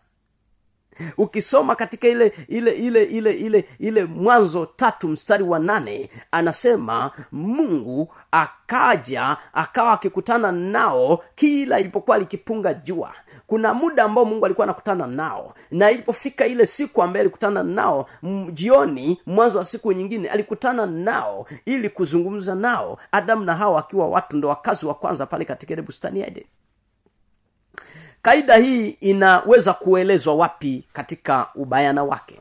ukisoma 1.18 1.74
katika 1.76 2.08
ile 2.08 2.32
ile 2.48 2.70
ile 2.72 3.02
ile 3.04 3.32
ile 3.32 3.64
ile 3.78 4.04
mwanzo 4.04 4.66
tatu 4.66 5.08
mstari 5.08 5.44
wa 5.44 5.58
nane 5.58 6.10
anasema 6.30 7.10
mungu 7.32 8.12
akaja 8.30 9.36
akawa 9.52 9.92
akikutana 9.92 10.52
nao 10.52 11.22
kila 11.34 11.80
ilipokuwa 11.80 12.18
likipunga 12.18 12.74
jua. 12.74 13.12
Kuna 13.46 13.74
muda 13.74 14.04
ambao 14.04 14.24
mungu 14.24 14.44
alikuwa 14.44 14.64
anakutana 14.64 15.06
nao 15.06 15.54
na 15.70 15.90
ilipofika 15.90 16.46
ile 16.46 16.66
siku 16.66 17.02
ambaye 17.02 17.20
alikutana 17.20 17.62
nao 17.62 18.06
jioni 18.52 19.20
mwanzo 19.26 19.58
wa 19.58 19.64
siku 19.64 19.92
nyingine 19.92 20.28
alikutana 20.28 20.86
nao 20.86 21.46
ili 21.64 21.88
kuzungumza 21.88 22.54
nao 22.54 22.98
adamu 23.12 23.44
na 23.44 23.54
hawa 23.54 23.80
akiwa 23.80 24.08
watu 24.08 24.36
ndo 24.36 24.48
wakazi 24.48 24.86
wa 24.86 24.94
kwanza 24.94 25.26
pale 25.26 25.44
katika 25.44 25.72
ile 25.72 25.82
bustani 25.82 26.20
ya 26.20 26.26
edeni 26.26 26.46
kaida 28.22 28.56
hii 28.56 28.88
inaweza 28.88 29.72
kuelezwa 29.74 30.34
wapi 30.34 30.88
katika 30.92 31.48
ubayana 31.54 32.04
wake? 32.04 32.40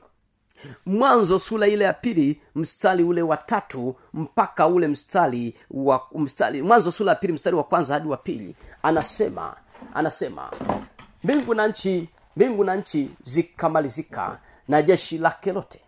Mwanzo 0.86 1.40
sura 1.40 1.68
ile 1.68 1.86
ya 1.86 1.94
pili 1.94 2.42
mstari 2.56 3.04
ule 3.04 3.22
wa 3.22 3.38
tatu 3.38 3.96
mpaka 4.14 4.68
ule 4.68 4.88
mstari 4.88 5.56
wa 5.72 6.08
mstari 6.16 6.62
mwanzo 6.62 6.92
sura 6.92 7.10
ya 7.10 7.16
pili 7.16 7.34
mstari 7.34 7.56
wa 7.56 7.64
kwanza 7.64 7.94
hadi 7.94 8.08
wa 8.08 8.18
pili. 8.18 8.56
Anasema 8.84 9.56
anasema 9.94 10.52
mbingu 11.24 11.54
na 11.54 11.68
nchi 11.68 12.10
mbingu 12.36 12.64
na 12.64 12.76
nchi 12.76 13.12
zikamalizika 13.24 14.40
na 14.68 14.82
jeshi 14.82 15.18
lake 15.18 15.52
lote. 15.54 15.82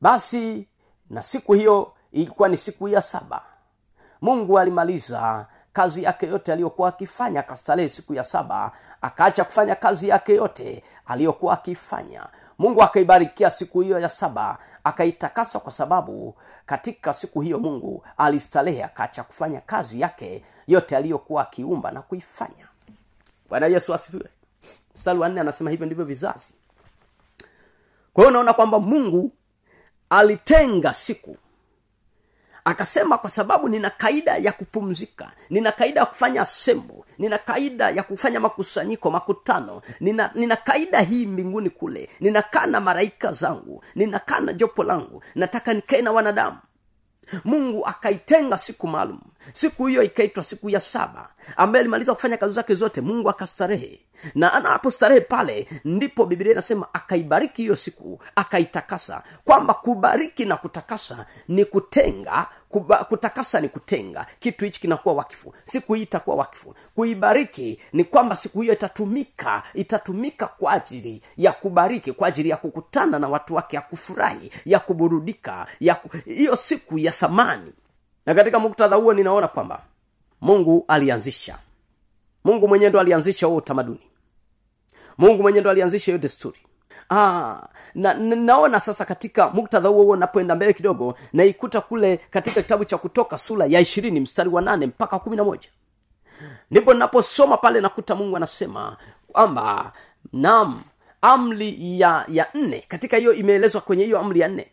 Basi 0.00 0.68
na 1.10 1.22
siku 1.22 1.52
hiyo 1.52 1.92
ilikuwa 2.12 2.48
ni 2.48 2.56
siku 2.56 2.88
ya 2.88 3.02
saba. 3.02 3.42
Mungu 4.20 4.58
alimaliza 4.58 5.46
kazi 5.74 6.02
yake 6.02 6.26
yote 6.26 6.52
aliyokuwa 6.52 6.88
akifanya 6.88 7.40
akastarehe 7.40 7.88
siku 7.88 8.14
ya 8.14 8.24
saba 8.24 8.72
akaacha 9.02 9.44
kufanya 9.44 9.74
kazi 9.74 10.08
yake 10.08 10.34
yote 10.34 10.82
aliyokuwa 11.06 11.54
akifanya. 11.54 12.26
Mungu 12.58 12.82
akaibarikia 12.82 13.50
siku 13.50 13.80
hiyo 13.80 13.98
ya 14.00 14.08
saba 14.08 14.58
akaitakasa 14.84 15.60
kwa 15.60 15.72
sababu 15.72 16.34
katika 16.66 17.14
siku 17.14 17.40
hiyo 17.40 17.58
mungu 17.58 18.04
alistarehe 18.16 18.84
akaacha 18.84 19.22
kufanya 19.24 19.60
kazi 19.60 20.00
yake 20.00 20.44
yote 20.66 20.96
aliyokuwa 20.96 21.42
akiumba 21.42 21.90
na 21.90 22.02
kuifanya. 22.02 22.68
Bwana 23.48 23.66
yesu 23.66 23.94
asifiwe. 23.94 24.28
Mstari 24.96 25.18
wa 25.18 25.28
nne 25.28 25.40
anasema 25.40 25.70
hivyo 25.70 25.86
ndivyo 25.86 26.04
vizazi. 26.04 26.52
Kwa 28.12 28.22
hiyo 28.24 28.28
unaona 28.28 28.52
kwamba 28.52 28.78
mungu 28.80 29.32
alitenga 30.10 30.92
siku 30.92 31.36
akasema 32.64 33.18
kwa 33.18 33.30
sababu 33.30 33.68
nina 33.68 33.90
kaida 33.90 34.36
ya 34.36 34.52
kupumzika 34.52 35.32
nina 35.50 35.72
kaida 35.72 36.00
ya 36.00 36.06
kufanya 36.06 36.44
sembo 36.44 37.06
nina 37.18 37.38
kaida 37.38 37.90
ya 37.90 38.02
kufanya 38.02 38.40
makusanyiko 38.40 39.10
makutano 39.10 39.82
nina, 40.00 40.30
nina 40.34 40.56
kaida 40.56 41.00
hii 41.00 41.26
mbinguni 41.26 41.70
kule 41.70 42.10
ninakaa 42.20 42.66
na 42.66 42.80
maraika 42.80 43.32
zangu 43.32 43.84
ninakaa 43.94 44.40
na 44.40 44.52
jopo 44.52 44.84
langu 44.84 45.22
nataka 45.34 45.74
nikae 45.74 46.02
na 46.02 46.12
wanadamu. 46.12 46.56
Mungu 47.44 47.86
akaitenga 47.86 48.58
siku 48.58 48.88
maalum 48.88 49.20
siku 49.52 49.86
hiyo 49.86 50.02
ikaitwa 50.02 50.42
siku 50.44 50.70
ya 50.70 50.80
saba 50.80 51.28
ambaye 51.56 51.80
alimaliza 51.80 52.14
kufanya 52.14 52.36
kazi 52.36 52.52
zake 52.52 52.74
zote 52.74 53.00
mungu 53.00 53.30
akastarehe. 53.30 54.00
Na 54.34 54.52
anapostarehe 54.52 55.20
pale 55.20 55.68
ndipo 55.84 56.26
bibilia 56.26 56.52
inasema 56.52 56.86
akaibariki 56.94 57.62
hiyo 57.62 57.76
siku 57.76 58.20
akaitakasa. 58.36 59.22
Kwamba 59.44 59.74
kubariki 59.74 60.44
na 60.44 60.56
kutakasa 60.56 61.26
ni 61.48 61.64
kutenga 61.64 62.46
kuba, 62.68 63.04
kutakasa 63.04 63.60
ni 63.60 63.68
kutenga. 63.68 64.26
Kitu 64.38 64.64
hichi 64.64 64.80
kinakuwa 64.80 65.14
wakifu. 65.14 65.54
Siku 65.64 65.94
hii 65.94 66.02
itakuwa 66.02 66.36
wakifu. 66.36 66.74
Kuibariki 66.94 67.80
ni 67.92 68.04
kwamba 68.04 68.36
siku 68.36 68.60
hiyo 68.60 68.74
itatumika 68.74 69.62
itatumika 69.74 70.46
kwa 70.46 70.72
ajili 70.72 71.22
ya 71.36 71.52
kubariki 71.52 72.12
kwa 72.12 72.28
ajili 72.28 72.48
ya 72.48 72.56
kukutana 72.56 73.18
na 73.18 73.28
watu 73.28 73.54
wake 73.54 73.76
ya 73.76 73.82
kufurahi 73.82 74.50
ya 74.64 74.78
kuburudika 74.80 75.66
ya 75.80 75.96
hiyo 76.24 76.56
siku 76.56 76.98
ya 76.98 77.12
thamani 77.12 77.72
na 78.26 78.34
katika 78.34 78.58
muktadha 78.58 78.96
huo 78.96 79.12
ninaona 79.14 79.48
kwamba 79.48 79.82
mungu 80.40 80.84
alianzisha. 80.88 81.58
Mungu 82.44 82.68
mwenyewe 82.68 82.90
ndo 82.90 83.00
alianzisha 83.00 83.46
huo 83.46 83.56
utamaduni. 83.56 84.10
Mungu 85.18 85.42
mwenyewe 85.42 85.60
ndo 85.60 85.70
alianzisha 85.70 86.04
hiyo 86.06 86.18
desturi. 86.18 86.58
Ah, 87.10 87.68
na, 87.94 88.14
na 88.14 88.36
naona 88.36 88.80
sasa 88.80 89.04
katika 89.04 89.50
muktadha 89.50 89.88
huo 89.88 90.02
huo 90.02 90.16
napoenda 90.16 90.54
mbele 90.54 90.72
kidogo 90.72 91.14
naikuta 91.32 91.80
kule 91.80 92.16
katika 92.16 92.62
kitabu 92.62 92.84
cha 92.84 92.98
kutoka 92.98 93.38
sura 93.38 93.66
ya 93.66 93.80
ishirini 93.80 94.20
mstari 94.20 94.48
wa 94.48 94.62
nane 94.62 94.86
mpaka 94.86 95.18
kumi 95.18 95.36
na 95.36 95.44
moja. 95.44 95.68
Ndipo 96.70 96.94
naposoma 96.94 97.56
pale 97.56 97.80
nakuta 97.80 98.14
mungu 98.14 98.36
anasema 98.36 98.96
kwamba 99.32 99.92
nam 100.32 100.82
amri 101.22 102.00
ya 102.00 102.24
ya 102.28 102.46
nne. 102.54 102.84
Katika 102.88 103.16
hiyo 103.16 103.32
imeelezwa 103.32 103.80
kwenye 103.80 104.04
hiyo 104.04 104.18
amri 104.18 104.40
ya 104.40 104.48
nne 104.48 104.70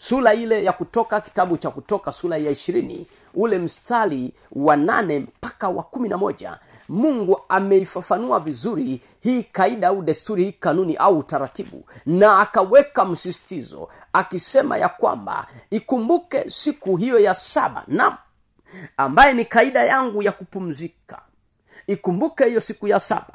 sura 0.00 0.34
ile 0.34 0.64
ya 0.64 0.72
kutoka 0.72 1.20
kitabu 1.20 1.56
cha 1.56 1.70
kutoka 1.70 2.12
sura 2.12 2.36
ya 2.36 2.50
ishirini 2.50 3.06
ule 3.34 3.58
mstari 3.58 4.32
wa 4.52 4.76
nane 4.76 5.18
mpaka 5.18 5.68
wa 5.68 5.82
kumi 5.82 6.08
na 6.08 6.16
moja 6.16 6.58
mungu 6.88 7.40
ameifafanua 7.48 8.40
vizuri 8.40 9.00
hii 9.20 9.42
kaida 9.42 9.88
au 9.88 10.02
desturi 10.02 10.44
hii 10.44 10.52
kanuni 10.52 10.96
au 10.96 11.18
utaratibu 11.18 11.84
na 12.06 12.40
akaweka 12.40 13.04
msisitizo 13.04 13.88
akisema 14.12 14.76
ya 14.78 14.88
kwamba 14.88 15.46
ikumbuke 15.70 16.50
siku 16.50 16.96
hiyo 16.96 17.18
ya 17.18 17.34
saba 17.34 17.84
nam 17.88 18.16
ambaye 18.96 19.32
ni 19.32 19.44
kaida 19.44 19.84
yangu 19.84 20.22
ya 20.22 20.32
kupumzika. 20.32 21.22
Ikumbuke 21.86 22.44
hiyo 22.44 22.60
siku 22.60 22.88
ya 22.88 23.00
saba 23.00 23.34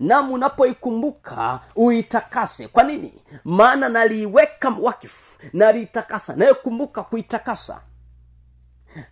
nam 0.00 0.32
unapoikumbuka 0.32 1.60
uitakase. 1.76 2.68
Kwa 2.68 2.82
nini? 2.82 3.22
Maana 3.44 3.88
naliiweka 3.88 4.76
wakifu 4.80 5.38
naliitakasa 5.52 6.36
nayekumbuka 6.36 7.02
kuitakasa. 7.02 7.80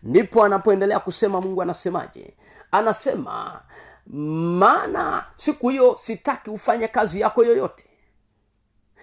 Ndipo 0.02 0.44
anapoendelea 0.44 1.00
kusema 1.00 1.40
mungu 1.40 1.62
anasemaje? 1.62 2.36
Anasema 2.70 3.60
maana 4.06 5.24
siku 5.36 5.68
hiyo 5.68 5.96
sitaki 6.00 6.50
ufanye 6.50 6.88
kazi 6.88 7.20
yako 7.20 7.44
yoyote. 7.44 7.84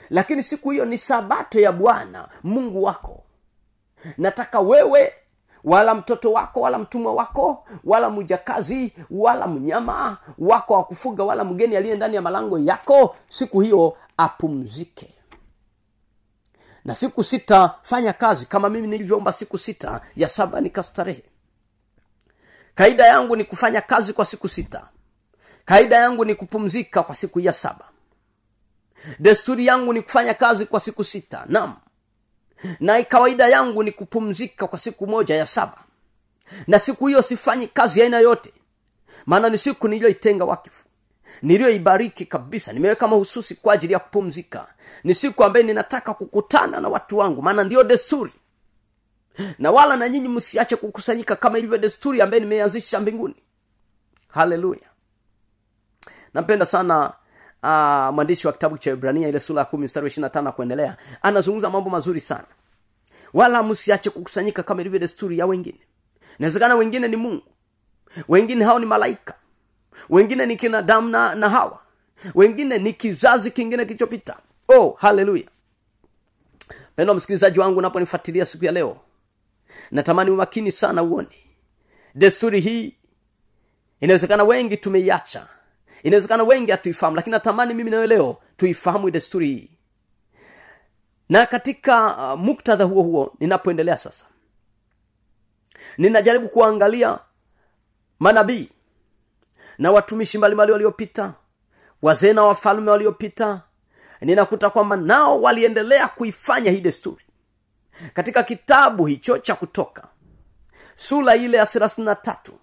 Lakini 0.09 0.43
siku 0.43 0.69
hiyo 0.71 0.85
ni 0.85 0.97
sabato 0.97 1.59
ya 1.59 1.71
bwana 1.71 2.29
mungu 2.43 2.83
wako. 2.83 3.23
Nataka 4.17 4.59
wewe 4.59 5.13
wala 5.65 5.95
mtoto 5.95 6.31
wako 6.31 6.61
wala 6.61 6.77
mtumwa 6.79 7.13
wako 7.13 7.65
wala 7.83 8.09
mjakazi 8.09 8.93
wala 9.11 9.47
mnyama 9.47 10.17
wako 10.37 10.73
wa 10.73 10.83
kufuga 10.83 11.23
wala 11.23 11.43
mgeni 11.43 11.75
aliye 11.75 11.95
ndani 11.95 12.15
ya 12.15 12.21
malango 12.21 12.59
yako 12.59 13.15
siku 13.29 13.61
hiyo 13.61 13.97
apumzike. 14.17 15.09
Na 16.85 16.95
siku 16.95 17.23
sita 17.23 17.75
fanya 17.81 18.13
kazi 18.13 18.45
kama 18.45 18.69
mimi 18.69 18.87
nilivyoomba 18.87 19.31
siku 19.31 19.57
sita 19.57 20.01
ya 20.15 20.29
saba 20.29 20.61
nikastarehe. 20.61 21.23
Kaida 22.75 23.05
yangu 23.07 23.35
ni 23.35 23.43
kufanya 23.43 23.81
kazi 23.81 24.13
kwa 24.13 24.25
siku 24.25 24.47
sita. 24.47 24.87
Kaida 25.65 25.95
yangu 25.95 26.25
ni 26.25 26.35
kupumzika 26.35 27.03
kwa 27.03 27.15
siku 27.15 27.39
ya 27.39 27.53
saba. 27.53 27.85
Desturi 29.19 29.65
yangu 29.65 29.93
ni 29.93 30.01
kufanya 30.01 30.33
kazi 30.33 30.65
kwa 30.65 30.79
siku 30.79 31.03
sita. 31.03 31.45
Nam 31.47 31.75
na 32.79 33.03
kawaida 33.03 33.47
yangu 33.47 33.83
ni 33.83 33.91
kupumzika 33.91 34.67
kwa 34.67 34.79
siku 34.79 35.07
moja 35.07 35.35
ya 35.35 35.45
saba. 35.45 35.77
Na 36.67 36.79
siku 36.79 37.07
hiyo 37.07 37.21
sifanyi 37.21 37.67
kazi 37.67 38.01
aina 38.01 38.19
yote. 38.19 38.53
Maana 39.25 39.49
ni 39.49 39.57
siku 39.57 39.87
niliyoitenga 39.87 40.45
wakifu. 40.45 40.85
Niliyoibariki 41.41 42.25
kabisa. 42.25 42.73
Nimeweka 42.73 43.07
mahususi 43.07 43.55
kwa 43.55 43.73
ajili 43.73 43.93
ya 43.93 43.99
kupumzika. 43.99 44.67
Ni 45.03 45.15
siku 45.15 45.43
ambaye 45.43 45.65
ninataka 45.65 46.13
kukutana 46.13 46.79
na 46.81 46.89
watu 46.89 47.17
wangu. 47.17 47.41
Maana 47.41 47.63
ndiyo 47.63 47.83
desturi. 47.83 48.31
Na 49.59 49.71
wala 49.71 49.97
na 49.97 50.09
nyinyi 50.09 50.27
msiache 50.27 50.75
kukusanyika 50.75 51.35
kama 51.35 51.57
ilivyo 51.57 51.77
desturi 51.77 52.21
ambaye 52.21 52.39
nimeanzisha 52.39 52.99
mbinguni. 52.99 53.35
Haleluya. 54.27 54.89
Napenda 56.33 56.65
sana 56.65 57.13
uh, 57.65 58.13
mwandishi 58.15 58.47
wa 58.47 58.53
kitabu 58.53 58.77
cha 58.77 58.91
ibrania 58.91 59.27
ile 59.27 59.39
sura 59.39 59.59
ya 59.59 59.65
kumi 59.65 59.85
mstari 59.85 60.03
wa 60.03 60.07
ishirina 60.07 60.29
tano 60.29 60.51
kuendelea 60.51 60.97
anazungumza 61.21 61.69
mambo 61.69 61.89
mazuri 61.89 62.19
sana. 62.19 62.45
Wala 63.33 63.63
msiache 63.63 64.09
kukusanyika 64.09 64.63
kama 64.63 64.81
ilivyo 64.81 64.99
desturi 64.99 65.37
ya 65.39 65.45
wengine. 65.45 65.79
Inawezekana 66.39 66.75
wengine 66.75 67.07
ni 67.07 67.15
mungu. 67.15 67.43
Wengine 68.27 68.65
hao 68.65 68.79
ni 68.79 68.85
malaika. 68.85 69.33
Wengine 70.09 70.45
ni 70.45 70.55
kina 70.55 70.81
damu 70.81 71.09
na, 71.09 71.35
na 71.35 71.49
hawa. 71.49 71.79
Wengine 72.35 72.77
ni 72.77 72.93
kizazi 72.93 73.51
kingine 73.51 73.85
kilichopita. 73.85 74.37
Oh 74.67 74.97
haleluya. 74.99 75.43
Pendwa 76.95 77.15
msikilizaji 77.15 77.59
wangu 77.59 77.79
unaponifuatilia 77.79 78.45
siku 78.45 78.65
ya 78.65 78.71
leo 78.71 78.97
natamani 79.91 80.31
umakini 80.31 80.71
sana 80.71 81.03
uone. 81.03 81.27
Desturi 82.15 82.61
hii 82.61 82.95
inawezekana 84.01 84.43
wengi 84.43 84.77
tumeiacha 84.77 85.47
inawezekana 86.05 86.43
wengi 86.43 86.71
hatuifahamu 86.71 87.15
lakini 87.15 87.31
natamani 87.31 87.73
mimi 87.73 87.91
nawe 87.91 88.07
leo 88.07 88.37
tuifahamu 88.57 89.11
desturi 89.11 89.47
hii. 89.47 89.69
Na 91.29 91.45
katika 91.45 92.17
uh, 92.33 92.39
muktadha 92.39 92.83
huo 92.83 93.03
huo 93.03 93.33
ninapoendelea 93.39 93.97
sasa 93.97 94.25
ninajaribu 95.97 96.49
kuangalia 96.49 97.19
manabii 98.19 98.69
na 99.77 99.91
watumishi 99.91 100.37
mbalimbali 100.37 100.71
waliopita 100.71 101.33
wazee 102.01 102.33
na 102.33 102.43
wafalme 102.43 102.91
waliopita 102.91 103.61
ninakuta 104.21 104.69
kwamba 104.69 104.95
nao 104.95 105.41
waliendelea 105.41 106.07
kuifanya 106.07 106.71
hii 106.71 106.81
desturi. 106.81 107.25
Katika 108.13 108.43
kitabu 108.43 109.05
hicho 109.05 109.37
cha 109.37 109.55
kutoka 109.55 110.07
sura 110.95 111.35
ile 111.35 111.57
ya 111.57 111.65
thelathini 111.65 112.05
na 112.05 112.15
tatu 112.15 112.53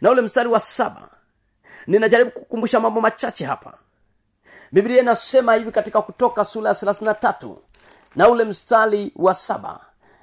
na 0.00 0.10
ule 0.10 0.22
mstari 0.22 0.48
wa 0.48 0.60
saba 0.60 1.13
ninajaribu 1.86 2.30
kukumbusha 2.30 2.80
mambo 2.80 3.00
machache 3.00 3.44
hapa. 3.44 3.74
Biblia 4.72 5.02
inasema 5.02 5.54
hivi 5.54 5.70
katika 5.72 6.02
kutoka 6.02 6.44
sura 6.44 6.68
ya 6.68 6.74
thelathini 6.74 7.06
na 7.06 7.14
tatu 7.14 7.58
na 8.16 8.28
ule 8.28 8.44
mstari 8.44 9.12
wa 9.16 9.34
saba. 9.34 9.80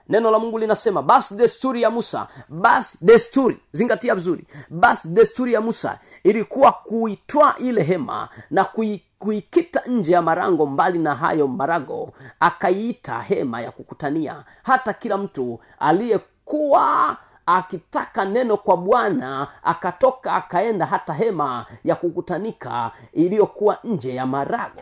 Neno 0.10 0.32
la 0.32 0.40
mungu 0.40 0.58
linasema 0.60 1.02
basi 1.02 1.34
desturi 1.36 1.82
ya 1.82 1.90
musa 1.90 2.28
basi 2.50 2.98
desturi 3.02 3.58
zingatia 3.72 4.16
vizuri 4.16 4.48
basi 4.70 5.08
desturi 5.08 5.54
ya 5.54 5.62
musa 5.62 6.00
ilikuwa 6.24 6.72
kuitwaa 6.72 7.56
ile 7.58 7.84
hema 7.84 8.30
na 8.50 8.64
kui 8.64 9.04
kuikita 9.20 9.82
nje 9.88 10.14
ya 10.14 10.22
marango 10.22 10.66
mbali 10.66 11.00
na 11.00 11.16
hayo 11.16 11.48
marago 11.48 12.14
akaiita 12.40 13.22
hema 13.22 13.62
ya 13.62 13.72
kukutania. 13.72 14.44
Hata 14.64 14.94
kila 14.94 15.18
mtu 15.18 15.60
aliyekuwa 15.80 17.18
akitaka 17.56 18.26
neno 18.26 18.58
kwa 18.58 18.78
bwana 18.78 19.48
akatoka 19.64 20.34
akaenda 20.34 20.86
hata 20.86 21.14
hema 21.14 21.66
ya 21.84 21.96
kukutanika 21.96 22.92
iliyokuwa 23.14 23.78
nje 23.84 24.16
ya 24.16 24.26
marago. 24.26 24.82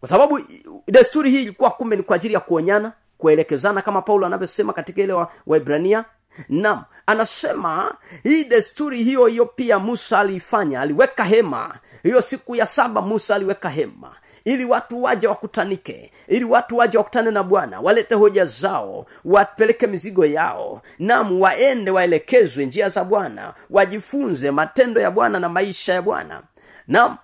Kwa 0.00 0.08
sababu 0.08 0.40
desturi 0.86 1.30
hii 1.30 1.42
ilikuwa 1.42 1.70
kumbe 1.70 1.96
ni 1.96 2.02
kwa 2.02 2.16
ajili 2.16 2.34
ya 2.34 2.40
kuonyana 2.40 2.92
kuelekezana 3.18 3.82
kama 3.82 4.02
paulo 4.02 4.26
anavyosema 4.26 4.72
katika 4.72 5.02
ile 5.02 5.12
wa- 5.12 5.32
waibrania 5.46 6.04
nam 6.48 6.84
anasema 7.06 7.94
hii 8.22 8.44
desturi 8.44 9.02
hiyo 9.04 9.26
hiyo 9.26 9.46
pia 9.46 9.78
musa 9.78 10.18
aliifanya 10.18 10.80
aliweka 10.80 11.24
hema. 11.24 11.74
Hiyo 12.02 12.22
siku 12.22 12.56
ya 12.56 12.66
saba 12.66 13.02
musa 13.02 13.34
aliweka 13.34 13.68
hema 13.68 14.16
ili 14.44 14.64
watu 14.64 15.02
waje 15.02 15.26
wakutanike 15.26 16.12
ili 16.28 16.44
watu 16.44 16.76
waje 16.76 16.98
wakutane 16.98 17.30
na 17.30 17.42
bwana 17.42 17.80
walete 17.80 18.14
hoja 18.14 18.44
zao 18.44 19.06
wapeleke 19.24 19.86
mizigo 19.86 20.26
yao 20.26 20.82
nam 20.98 21.40
waende 21.40 21.90
waelekezwe 21.90 22.66
njia 22.66 22.88
za 22.88 23.04
bwana 23.04 23.54
wajifunze 23.70 24.50
matendo 24.50 25.00
ya 25.00 25.10
bwana 25.10 25.40
na 25.40 25.48
maisha 25.48 25.94
ya 25.94 26.02
bwana. 26.02 26.42
Nam 26.88 27.16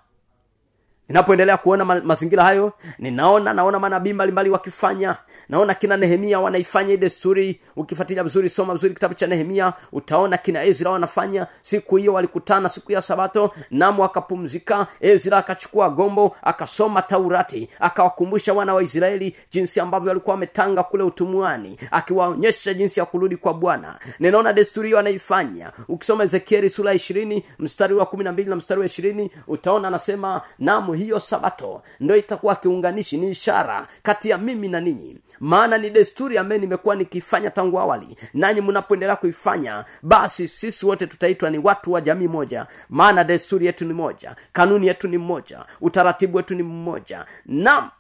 ninapoendelea 1.09 1.57
kuona 1.57 1.85
mazingira 1.85 2.43
hayo 2.45 2.73
ninaona 2.99 3.53
naona 3.53 3.79
manabii 3.79 4.12
mbalimbali 4.12 4.51
wakifanya. 4.51 5.17
Naona 5.49 5.75
kina 5.75 5.97
nehemia 5.97 6.40
wanaifanya 6.40 6.90
hii 6.90 6.97
desturi 6.97 7.61
ukifuatilia 7.77 8.23
vizuri 8.23 8.49
soma 8.49 8.73
vizuri 8.75 8.95
kitabu 8.95 9.14
cha 9.14 9.27
nehemia 9.27 9.73
utaona 9.93 10.37
kina 10.37 10.64
ezra 10.64 10.90
wanafanya. 10.90 11.47
Siku 11.61 11.97
hiyo 11.97 12.12
walikutana 12.12 12.69
siku 12.69 12.93
ya 12.93 13.03
sabato 13.03 13.51
namo 13.71 14.05
akapumzika. 14.05 14.87
Ezra 15.01 15.38
akachukua 15.38 15.90
gombo 15.90 16.37
akasoma 16.43 17.03
taurati 17.03 17.69
akawakumbusha 17.81 18.55
wana 18.55 18.75
wa 18.75 18.83
israeli 18.83 19.37
jinsi 19.51 19.81
ambavyo 19.81 20.09
walikuwa 20.09 20.35
wametanga 20.35 20.83
kule 20.83 21.03
utumwani 21.03 21.79
akiwaonyesha 21.90 22.75
jinsi 22.75 23.01
ya 23.01 23.07
kurudi 23.07 23.37
kwa 23.37 23.55
bwana. 23.55 23.99
Ninaona 24.19 24.53
desturi 24.53 24.88
hiyo 24.88 24.99
anaifanya 24.99 25.73
ukisoma 25.88 26.25
ezekieli 26.25 26.71
sura 26.71 26.90
ya 26.90 26.97
ishirini 26.97 27.45
mstari 27.59 27.95
wa 27.95 28.07
kumi 28.07 28.25
na 28.25 28.33
mbili 28.33 28.51
na 28.51 28.57
mstari 28.57 28.81
wa 28.81 28.87
ishirini 28.87 29.31
utaona 29.47 29.88
anasema 29.88 30.40
namu 30.59 30.93
hiyo 30.94 31.18
sabato 31.20 31.83
ndo 32.00 32.16
itakuwa 32.16 32.57
kiunganishi 32.57 33.16
ni 33.18 33.30
ishara 33.30 33.88
kati 34.02 34.30
ya 34.30 34.38
mimi 34.38 34.68
na 34.68 34.80
ninyi. 34.80 35.18
Maana 35.40 35.78
ni 35.78 35.90
desturi 35.90 36.38
ambaye 36.38 36.61
nimekuwa 36.61 36.94
nikifanya 36.96 37.50
tangu 37.50 37.80
awali. 37.80 38.16
Nanyi 38.35 38.61
mnapoendelea 38.61 39.16
kuifanya 39.16 39.85
basi 40.02 40.48
sisi 40.48 40.87
wote 40.87 41.07
tutaitwa 41.07 41.50
ni 41.50 41.59
watu 41.59 41.92
wa 41.92 42.00
jamii 42.00 42.28
moja. 42.28 42.66
Maana 42.88 43.24
desturi 43.24 43.66
yetu 43.66 43.85
ni 43.85 43.92
moja 43.92 44.37
kanuni 44.52 44.87
yetu 44.87 45.09
ni 45.09 45.18
mmoja 45.18 45.64
utaratibu 45.80 46.37
wetu 46.37 46.54
ni 46.54 46.62
mmoja. 46.62 47.26
Nam 47.46 47.90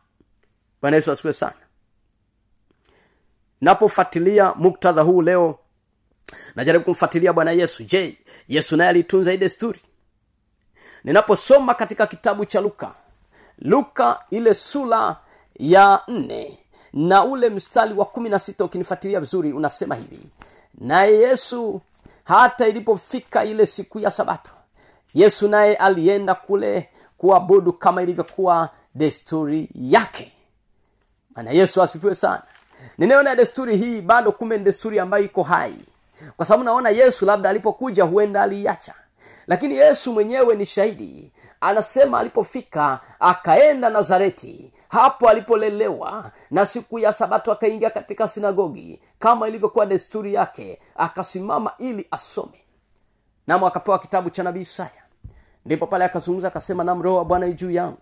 bwana 0.82 0.96
yesu 0.96 1.12
asifiwe 1.12 1.32
sana. 1.32 1.54
Napofuatilia 3.60 4.52
muktadha 4.54 5.02
huu 5.02 5.22
leo 5.22 5.58
najaribu 6.56 6.84
kumfuatilia 6.84 7.32
bwana 7.32 7.52
yesu. 7.52 7.84
Je 7.84 8.18
yesu 8.48 8.76
naye 8.76 8.90
alitunza 8.90 9.30
hii 9.30 9.36
desturi 9.36 9.80
ninaposoma 11.04 11.74
katika 11.74 12.06
kitabu 12.06 12.44
cha 12.44 12.60
luka 12.60 12.92
luka 13.58 14.20
ile 14.30 14.54
sura 14.54 15.16
ya 15.58 16.00
nne 16.08 16.58
na 16.92 17.24
ule 17.24 17.48
mstari 17.50 17.94
wa 17.94 18.04
kumi 18.04 18.28
na 18.28 18.38
sita 18.38 18.64
ukinifuatilia 18.64 19.20
vizuri 19.20 19.52
unasema 19.52 19.94
hivi 19.94 20.20
naye 20.78 21.18
yesu 21.18 21.80
hata 22.24 22.66
ilipofika 22.66 23.44
ile 23.44 23.66
siku 23.66 24.00
ya 24.00 24.10
sabato 24.10 24.50
yesu 25.14 25.48
naye 25.48 25.76
alienda 25.76 26.34
kule 26.34 26.88
kuabudu 27.18 27.72
kama 27.72 28.02
ilivyokuwa 28.02 28.68
desturi 28.94 29.68
yake. 29.74 30.32
Maana 31.36 31.50
yesu 31.50 31.82
asifiwe 31.82 32.14
sana. 32.14 32.42
Ninaona 32.98 33.34
desturi 33.36 33.76
hii 33.76 34.00
bado 34.00 34.32
kume 34.32 34.58
desturi 34.58 34.98
ambayo 34.98 35.24
iko 35.24 35.42
hai. 35.42 35.74
Kwa 36.36 36.46
sababu 36.46 36.64
naona 36.64 36.90
yesu 36.90 37.26
labda 37.26 37.50
alipokuja 37.50 38.04
huenda 38.04 38.42
aliiacha 38.42 38.94
lakini 39.46 39.76
yesu 39.76 40.12
mwenyewe 40.12 40.54
ni 40.56 40.66
shahidi. 40.66 41.32
Anasema 41.60 42.18
alipofika 42.18 43.00
akaenda 43.20 43.90
nazareti. 43.90 44.72
Hapo 44.88 45.28
alipolelewa 45.28 46.30
na 46.50 46.66
siku 46.66 46.98
ya 46.98 47.12
sabato 47.12 47.52
akaingia 47.52 47.90
katika 47.90 48.28
sinagogi 48.28 49.00
kama 49.18 49.48
ilivyokuwa 49.48 49.86
desturi 49.86 50.34
yake 50.34 50.80
akasimama 50.96 51.72
ili 51.78 52.06
asome. 52.10 52.64
Namo 53.46 53.66
akapewa 53.66 53.98
kitabu 53.98 54.30
cha 54.30 54.42
nabii 54.42 54.60
isaya. 54.60 55.02
Ndipo 55.64 55.86
pale 55.86 56.04
akazungumza 56.04 56.48
akasema 56.48 56.84
nam 56.84 57.02
roho 57.02 57.16
wa 57.16 57.24
bwana 57.24 57.50
juu 57.50 57.70
yangu. 57.70 57.98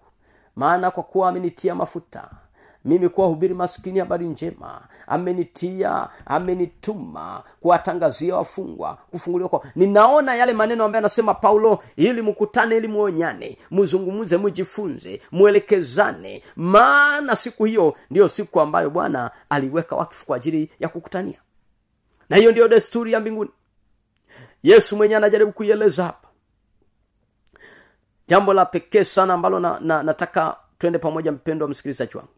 Maana 0.57 0.91
kwa 0.91 1.03
kuwa 1.03 1.29
amenitia 1.29 1.75
mafuta 1.75 2.31
mimi 2.85 3.09
kuwahubiri 3.09 3.55
maskini 3.55 3.99
habari 3.99 4.27
njema. 4.27 4.81
Amenitia 5.07 6.09
amenituma 6.27 7.43
kuwatangazia 7.61 8.37
wafungwa 8.37 8.99
kufunguliwa 9.11 9.49
kwa 9.49 9.65
ninaona 9.77 10.35
yale 10.35 10.53
maneno 10.53 10.85
ambayo 10.85 10.99
anasema 10.99 11.35
paulo 11.35 11.83
ili 11.97 12.23
mkutane 12.23 12.77
ili 12.77 12.89
muonyane 12.89 13.59
mzungumze 13.71 14.39
mjifunze 14.39 15.21
mwelekezane 15.33 16.43
maana 16.57 17.37
siku 17.37 17.65
hiyo 17.65 17.95
ndiyo 18.11 18.29
siku 18.29 18.61
ambayo 18.61 18.91
bwana 18.91 19.31
aliweka 19.51 19.97
wakifu 19.97 20.27
kwa 20.27 20.37
ajili 20.37 20.71
ya 20.81 20.89
kukutania. 20.89 21.39
Na 22.29 22.37
hiyo 22.37 22.51
ndiyo 22.51 22.69
desturi 22.69 23.13
ya 23.13 23.21
mbinguni. 23.21 23.51
Yesu 24.63 24.97
mwenyewe 24.97 25.17
anajaribu 25.17 25.53
kuieleza 25.53 26.05
hapa. 26.05 26.29
Jambo 28.29 28.55
la 28.55 28.65
pekee 28.65 29.05
sana 29.05 29.35
ambalo 29.35 29.61
na, 29.61 29.81
na, 29.81 30.03
nataka 30.03 30.57
twende 30.79 30.99
pamoja 30.99 31.33
mpendo 31.33 31.65
wa 31.65 31.71
msikilizaji 31.71 32.17
wangu 32.17 32.32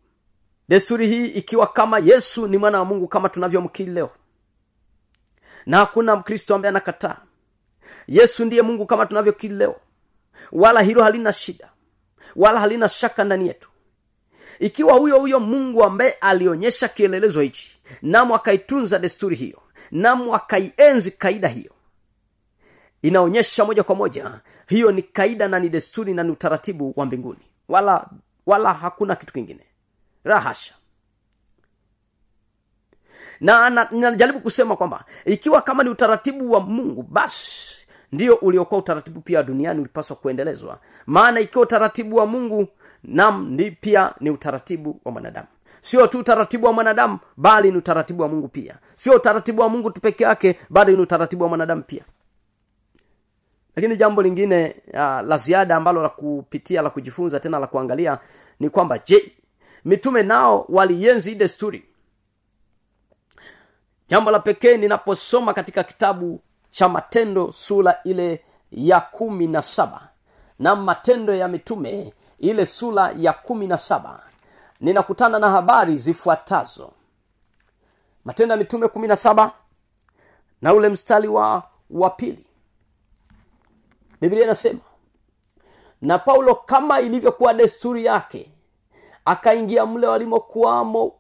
desturi 0.68 1.09
hii 1.09 1.27
ikiwa 1.27 1.66
kama 1.66 1.98
yesu 1.98 2.46
ni 2.46 2.59
mwana 2.59 2.79
wa 2.79 2.85
mungu 2.85 3.09
kama 3.09 3.29
tunavyomkili 3.29 3.90
leo. 3.90 4.11
Na 5.66 5.77
hakuna 5.77 6.16
mkristo 6.16 6.55
ambaye 6.55 6.68
anakataa. 6.68 7.16
Yesu 8.07 8.44
ndiye 8.44 8.62
mungu 8.62 8.87
kama 8.87 9.07
tunavyokili 9.07 9.55
leo. 9.55 9.77
Wala 10.53 10.81
hilo 10.81 11.03
halina 11.03 11.33
shida. 11.33 11.70
Wala 12.37 12.61
halina 12.61 12.88
shaka 12.88 13.24
ndani 13.24 13.46
yetu. 13.46 13.70
Ikiwa 14.59 14.94
huyo 14.94 15.18
huyo 15.20 15.40
mungu 15.40 15.85
ambaye 15.85 16.11
alionyesha 16.12 16.88
kielelezo 16.88 17.40
hichi 17.40 17.79
namo 18.03 18.35
akaitunza 18.35 18.98
desturi 18.98 19.37
hiyo 19.37 19.61
namo 19.90 20.35
akaienzi 20.35 21.11
kaida 21.11 21.48
hiyo. 21.48 21.70
Inaonyesha 23.03 23.64
moja 23.64 23.83
kwa 23.83 23.94
moja 23.94 24.40
hiyo 24.68 24.92
ni 24.92 25.03
kaida 25.03 25.48
na 25.48 25.59
ni 25.59 25.68
desturi 25.68 26.14
na 26.14 26.22
ni 26.22 26.31
utaratibu 26.31 26.92
wa 26.96 27.07
mbinguni. 27.07 27.40
Wala 27.68 28.11
wala 28.46 28.72
hakuna 28.74 29.16
kitu 29.16 29.33
kingine 29.33 29.61
rahasha 30.24 30.74
na 33.40 33.70
na- 33.70 33.88
kusema 34.40 34.76
kwamba 34.76 35.04
ikiwa 35.24 35.62
kama 35.62 35.82
ni 35.82 35.90
utaratibu 35.90 36.52
wa 36.52 36.60
mungu 36.60 37.02
basi 37.02 37.87
ndio 38.12 38.34
uliokuwa 38.34 38.80
utaratibu 38.80 39.20
pia 39.20 39.42
duniani 39.42 39.80
ulipaswa 39.80 40.16
kuendelezwa. 40.16 40.78
Maana 41.06 41.40
ikiwa 41.40 41.62
utaratibu 41.64 42.16
wa 42.16 42.26
mungu 42.26 42.68
nam 43.04 43.50
ndi 43.52 43.70
pia 43.70 44.14
ni 44.20 44.30
utaratibu 44.30 45.00
wa 45.04 45.12
mwanadamu. 45.12 45.46
Sio 45.80 46.06
tu 46.06 46.18
utaratibu 46.18 46.66
wa 46.66 46.72
mwanadamu 46.72 47.18
bali 47.37 47.70
ni 47.70 47.76
utaratibu 47.76 48.22
wa 48.22 48.28
mungu 48.28 48.48
pia. 48.48 48.78
Sio 48.96 49.12
utaratibu 49.16 49.62
wa 49.62 49.68
mungu 49.68 49.90
tu 49.90 50.00
peke 50.00 50.24
yake 50.24 50.58
bali 50.70 50.92
ni 50.96 51.02
utaratibu 51.02 51.42
wa 51.42 51.48
mwanadamu 51.48 51.82
pia. 51.82 52.04
Lakini 53.76 53.96
jambo 53.96 54.22
lingine 54.22 54.76
uh, 54.88 54.98
la 55.00 55.37
ziada 55.38 55.76
ambalo 55.76 56.02
la 56.02 56.08
kupitia 56.08 56.82
la 56.82 56.90
kujifunza 56.90 57.40
tena 57.40 57.58
la 57.58 57.66
kuangalia 57.66 58.18
ni 58.60 58.70
kwamba 58.70 58.98
je 58.98 59.32
mitume 59.85 60.23
nao 60.23 60.66
walienzi 60.68 61.31
hii 61.31 61.37
desturi. 61.37 61.85
Jambo 64.09 64.31
la 64.31 64.38
pekee 64.40 64.77
ninaposoma 64.77 65.55
katika 65.55 65.85
kitabu 65.85 66.40
cha 66.70 66.88
matendo 66.88 67.53
sura 67.53 68.01
ile 68.05 68.44
ya 68.70 69.01
kumi 69.01 69.47
na 69.47 69.62
saba 69.62 70.09
na 70.59 70.77
matendo 70.77 71.35
ya 71.35 71.49
mitume 71.49 72.12
ile 72.38 72.66
sura 72.66 73.14
ya 73.16 73.33
kumi 73.33 73.66
na 73.66 73.79
saba 73.79 74.23
ninakutana 74.81 75.38
na 75.38 75.51
habari 75.51 75.99
zifuatazo. 75.99 76.92
Matendo 78.25 78.53
ya 78.55 78.59
mitume 78.59 78.88
kumi 78.88 79.09
na 79.09 79.16
saba 79.16 79.53
na 80.62 80.75
ule 80.75 80.88
mstari 80.88 81.29
wa 81.29 81.62
wa 81.90 82.11
pili. 82.11 82.47
Biblia 84.20 84.44
inasema 84.44 84.81
na 86.03 86.18
paulo 86.18 86.55
kama 86.55 87.01
ilivyokuwa 87.01 87.55
desturi 87.55 88.05
yake 88.05 88.51
akaingia 89.24 89.87
mle 89.87 90.06
walimokuwamo 90.06 91.12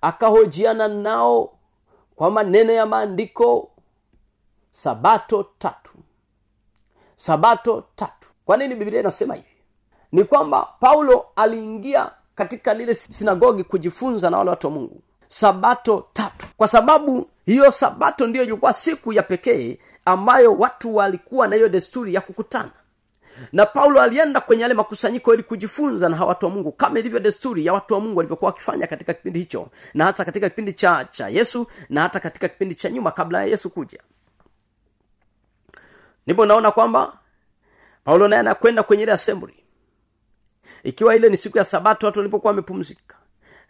akahojiana 0.00 0.88
nao 0.88 1.52
kwa 2.16 2.30
maneno 2.30 2.72
ya 2.72 2.86
maandiko. 2.86 3.70
Sabato 4.70 5.46
tatu. 5.58 5.92
Sabato 7.16 7.84
tatu. 7.96 8.28
Kwa 8.44 8.56
nini 8.56 8.74
biblia 8.74 9.00
inasema 9.00 9.34
hivi? 9.34 9.46
Ni 10.12 10.24
kwamba 10.24 10.68
paulo 10.80 11.26
aliingia 11.36 12.10
katika 12.34 12.74
lile 12.74 12.94
sinagogi 12.94 13.64
kujifunza 13.64 14.30
na 14.30 14.38
wale 14.38 14.50
watu 14.50 14.66
wa 14.66 14.72
mungu. 14.72 15.02
Sabato 15.28 16.06
tatu. 16.12 16.46
Kwa 16.56 16.68
sababu 16.68 17.30
hiyo 17.46 17.70
sabato 17.70 18.26
ndiyo 18.26 18.44
ilikuwa 18.44 18.72
siku 18.72 19.12
ya 19.12 19.22
pekee 19.22 19.78
ambayo 20.04 20.54
watu 20.54 20.96
walikuwa 20.96 21.48
na 21.48 21.56
hiyo 21.56 21.68
desturi 21.68 22.14
ya 22.14 22.20
kukutana 22.20 22.70
na 23.52 23.66
paulo 23.66 24.00
alienda 24.00 24.40
kwenye 24.40 24.62
yale 24.62 24.74
makusanyiko 24.74 25.34
ili 25.34 25.42
kujifunza 25.42 26.08
na 26.08 26.24
watu 26.24 26.46
wa 26.46 26.52
mungu 26.52 26.72
kama 26.72 26.98
ilivyo 26.98 27.18
desturi 27.20 27.66
ya 27.66 27.72
watu 27.72 27.94
wa 27.94 28.00
mungu 28.00 28.16
walivyokuwa 28.18 28.50
wakifanya 28.50 28.86
katika 28.86 29.14
kipindi 29.14 29.38
hicho 29.38 29.68
na 29.94 30.04
hata 30.04 30.24
katika 30.24 30.48
kipindi 30.48 30.72
cha 30.72 31.04
cha 31.04 31.28
yesu 31.28 31.66
na 31.88 32.02
hata 32.02 32.20
katika 32.20 32.48
kipindi 32.48 32.74
cha 32.74 32.90
nyuma 32.90 33.10
kabla 33.10 33.38
ya 33.38 33.44
yesu 33.44 33.70
kuja. 33.70 33.98
Ndipo 36.26 36.46
naona 36.46 36.70
kwamba 36.70 37.18
paulo 38.04 38.28
naye 38.28 38.40
anakwenda 38.40 38.82
kwenye 38.82 39.02
ile 39.02 39.12
assembly. 39.12 39.54
Ikiwa 40.82 41.16
ile 41.16 41.28
ni 41.28 41.36
siku 41.36 41.58
ya 41.58 41.64
sabato 41.64 42.06
watu 42.06 42.18
walipokuwa 42.18 42.50
wamepumzika 42.50 43.16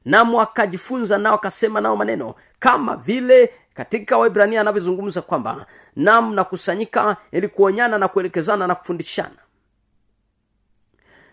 namo 0.04 0.40
akajifunza 0.40 1.18
nao 1.18 1.34
akasema 1.34 1.80
nao 1.80 1.96
maneno 1.96 2.34
kama 2.58 2.96
vile 2.96 3.52
katika 3.74 4.18
waibrania 4.18 4.60
anavyozungumza 4.60 5.22
kwamba 5.22 5.66
nam 5.96 6.34
nakusanyika 6.34 7.16
ili 7.32 7.48
kuonyana 7.48 7.98
na 7.98 8.08
kuelekezana 8.08 8.66
na 8.66 8.74
kufundishana 8.74 9.36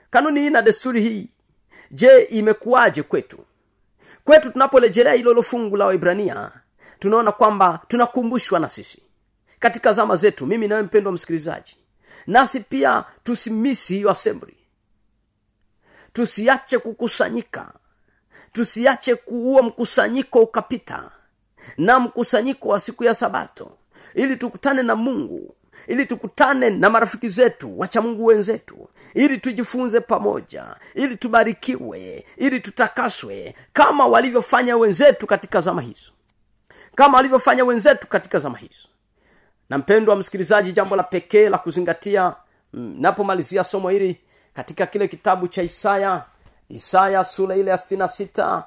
kanuni 0.09 0.39
hii 0.41 0.49
na 0.49 0.61
desturi 0.61 1.01
hii 1.01 1.29
je 1.91 2.21
imekuwaje 2.21 3.03
kwetu? 3.03 3.37
Kwetu 4.23 4.51
tunaporejelea 4.51 5.13
hilo 5.13 5.43
fungu 5.43 5.77
la 5.77 5.85
waibrania 5.85 6.51
tunaona 6.99 7.31
kwamba 7.31 7.79
tunakumbushwa 7.87 8.59
na 8.59 8.69
sisi. 8.69 9.01
Katika 9.59 9.93
zama 9.93 10.15
zetu 10.15 10.45
mimi 10.45 10.67
nawe 10.67 10.81
mpendwa 10.81 11.13
msikilizaji 11.13 11.77
nasi 12.27 12.59
pia 12.59 13.05
tusimisi 13.23 13.95
hiyo 13.95 14.09
assembly. 14.11 14.57
Tusiache 16.13 16.77
kukusanyika. 16.77 17.73
Tusiache 18.53 19.15
kuua 19.15 19.61
mkusanyiko 19.61 20.41
ukapita 20.41 21.11
na 21.77 21.99
mkusanyiko 21.99 22.67
wa 22.69 22.79
siku 22.79 23.03
ya 23.03 23.13
sabato 23.13 23.77
ili 24.13 24.35
tukutane 24.37 24.83
na 24.83 24.95
mungu 24.95 25.55
ili 25.87 26.05
tukutane 26.05 26.69
na 26.69 26.89
marafiki 26.89 27.29
zetu 27.29 27.79
wachamungu 27.79 28.25
wenzetu 28.25 28.89
ili 29.13 29.37
tujifunze 29.37 29.99
pamoja 29.99 30.75
ili 30.95 31.15
tubarikiwe 31.17 32.25
ili 32.37 32.59
tutakaswe 32.59 33.55
kama 33.73 34.05
walivyofanya 34.07 34.77
wenzetu 34.77 35.27
katika 35.27 35.61
zama 35.61 35.81
hizo. 35.81 36.11
Kama 36.95 37.17
walivyofanya 37.17 37.65
wenzetu 37.65 38.07
katika 38.07 38.39
zama 38.39 38.57
hizo. 38.57 38.87
Na 39.69 39.77
mpendwa 39.77 40.15
msikilizaji 40.15 40.71
jambo 40.71 40.95
la 40.95 41.03
pekee 41.03 41.49
la 41.49 41.57
kuzingatia 41.57 42.35
napomalizia 42.73 43.63
somo 43.63 43.89
hili 43.89 44.19
katika 44.53 44.85
kile 44.85 45.07
kitabu 45.07 45.47
cha 45.47 45.63
isaya 45.63 46.23
isaya 46.69 47.23
sura 47.23 47.55
ile 47.55 47.71
ya 47.71 47.77
sitini 47.77 48.09
sita 48.09 48.63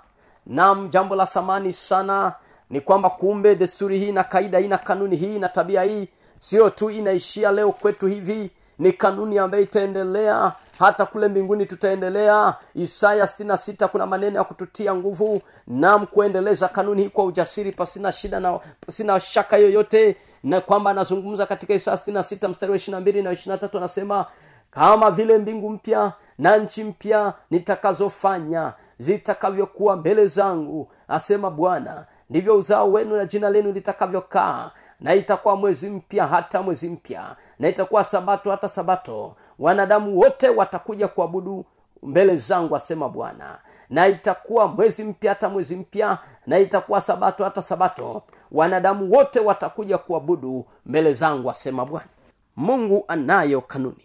nam 0.47 0.89
jambo 0.89 1.15
la 1.17 1.27
thamani 1.27 1.73
sana 1.73 2.35
ni 2.71 2.81
kwamba 2.81 3.11
kumbe 3.11 3.55
desturi 3.55 3.99
hii 3.99 4.13
na 4.13 4.25
kaida 4.25 4.59
hii 4.59 4.69
na 4.69 4.79
kanuni 4.79 5.17
hii 5.17 5.39
na 5.39 5.49
tabia 5.49 5.83
hii 5.83 6.09
sio 6.41 6.71
tu 6.71 6.91
inaishia 6.91 7.53
leo 7.53 7.73
kwetu 7.73 8.07
hivi 8.07 8.51
ni 8.79 8.93
kanuni 8.93 9.39
ambayo 9.39 9.63
itaendelea. 9.63 10.53
Hata 10.79 11.07
kule 11.07 11.29
mbinguni 11.29 11.67
tutaendelea. 11.67 12.55
Isaya 12.75 13.27
sitini 13.27 13.59
sita 13.59 13.89
kuna 13.89 14.07
maneno 14.07 14.39
ya 14.39 14.45
kututia 14.45 14.95
nguvu. 14.95 15.43
Nam 15.67 16.07
kuendeleza 16.07 16.69
kanuni 16.69 17.03
hii 17.03 17.09
kwa 17.09 17.25
ujasiri 17.25 17.73
pasina 17.73 18.13
shida 18.13 18.41
na 18.41 18.61
pasina 18.87 19.21
shaka 19.21 19.57
yoyote. 19.57 20.17
Na 20.45 20.61
kwamba 20.61 20.91
anazungumza 20.91 21.47
katika 21.47 21.75
isaya 21.75 21.97
sitini 21.97 22.25
sita 22.25 22.49
mstari 22.49 22.71
wa 22.73 22.77
ishirina 22.77 23.01
mbili 23.01 23.23
na 23.23 23.33
ishirina 23.33 23.59
tatu 23.59 23.79
anasema 23.79 24.27
kama 24.71 25.11
vile 25.11 25.39
mbingu 25.39 25.71
mpya 25.71 26.13
na 26.39 26.57
nchi 26.57 26.85
mpya 26.85 27.33
nitakazofanya 27.51 28.73
zitakavyokuwa 28.99 29.97
mbele 29.97 30.27
zangu 30.27 30.89
asema 31.09 31.51
bwana 31.51 32.07
ndivyo 32.31 32.57
uzao 32.57 32.93
wenu 32.93 33.17
na 33.17 33.25
jina 33.25 33.51
lenu 33.51 33.73
litakavyokaa 33.73 34.71
na 35.01 35.15
itakuwa 35.15 35.57
mwezi 35.57 35.91
mpya 35.91 36.27
hata 36.27 36.63
mwezi 36.63 36.89
mpya 36.89 37.37
na 37.59 37.69
itakuwa 37.69 38.05
sabato 38.05 38.51
hata 38.51 38.69
sabato. 38.69 39.37
Wanadamu 39.59 40.19
wote 40.19 40.49
watakuja 40.49 41.09
kuabudu 41.09 41.65
mbele 42.03 42.37
zangu 42.37 42.77
asema 42.77 43.09
bwana. 43.09 43.59
Na 43.91 44.09
itakuwa 44.09 44.67
mwezi 44.69 45.05
mpya 45.05 45.31
hata 45.31 45.49
mwezi 45.49 45.77
mpya 45.77 46.19
na 46.47 46.59
itakuwa 46.59 47.01
sabato 47.01 47.45
hata 47.45 47.63
sabato. 47.63 48.23
Wanadamu 48.53 49.13
wote 49.13 49.41
watakuja 49.41 49.99
kuabudu 49.99 50.67
mbele 50.87 51.15
zangu 51.15 51.51
asema 51.51 51.85
bwana. 51.87 52.09
Mungu 52.57 53.05
anayo 53.09 53.61
kanuni. 53.61 54.05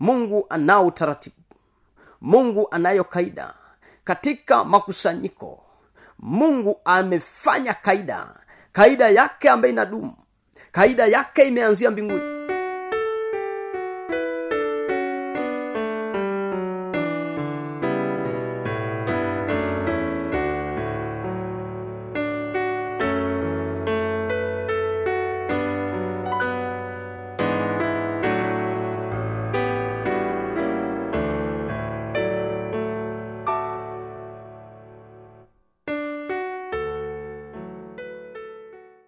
Mungu 0.00 0.46
anao 0.48 0.86
utaratibu. 0.86 1.36
Mungu 2.20 2.68
anayo 2.70 3.04
kaida. 3.04 3.54
Katika 4.04 4.64
makusanyiko 4.64 5.62
mungu 6.18 6.80
amefanya 6.84 7.74
kaida 7.74 8.26
kaida 8.76 9.08
yake 9.08 9.48
ambayo 9.50 9.72
inadumu 9.72 10.12
kaida 10.72 11.06
yake 11.06 11.44
imeanzia 11.48 11.90
mbinguni 11.90 12.35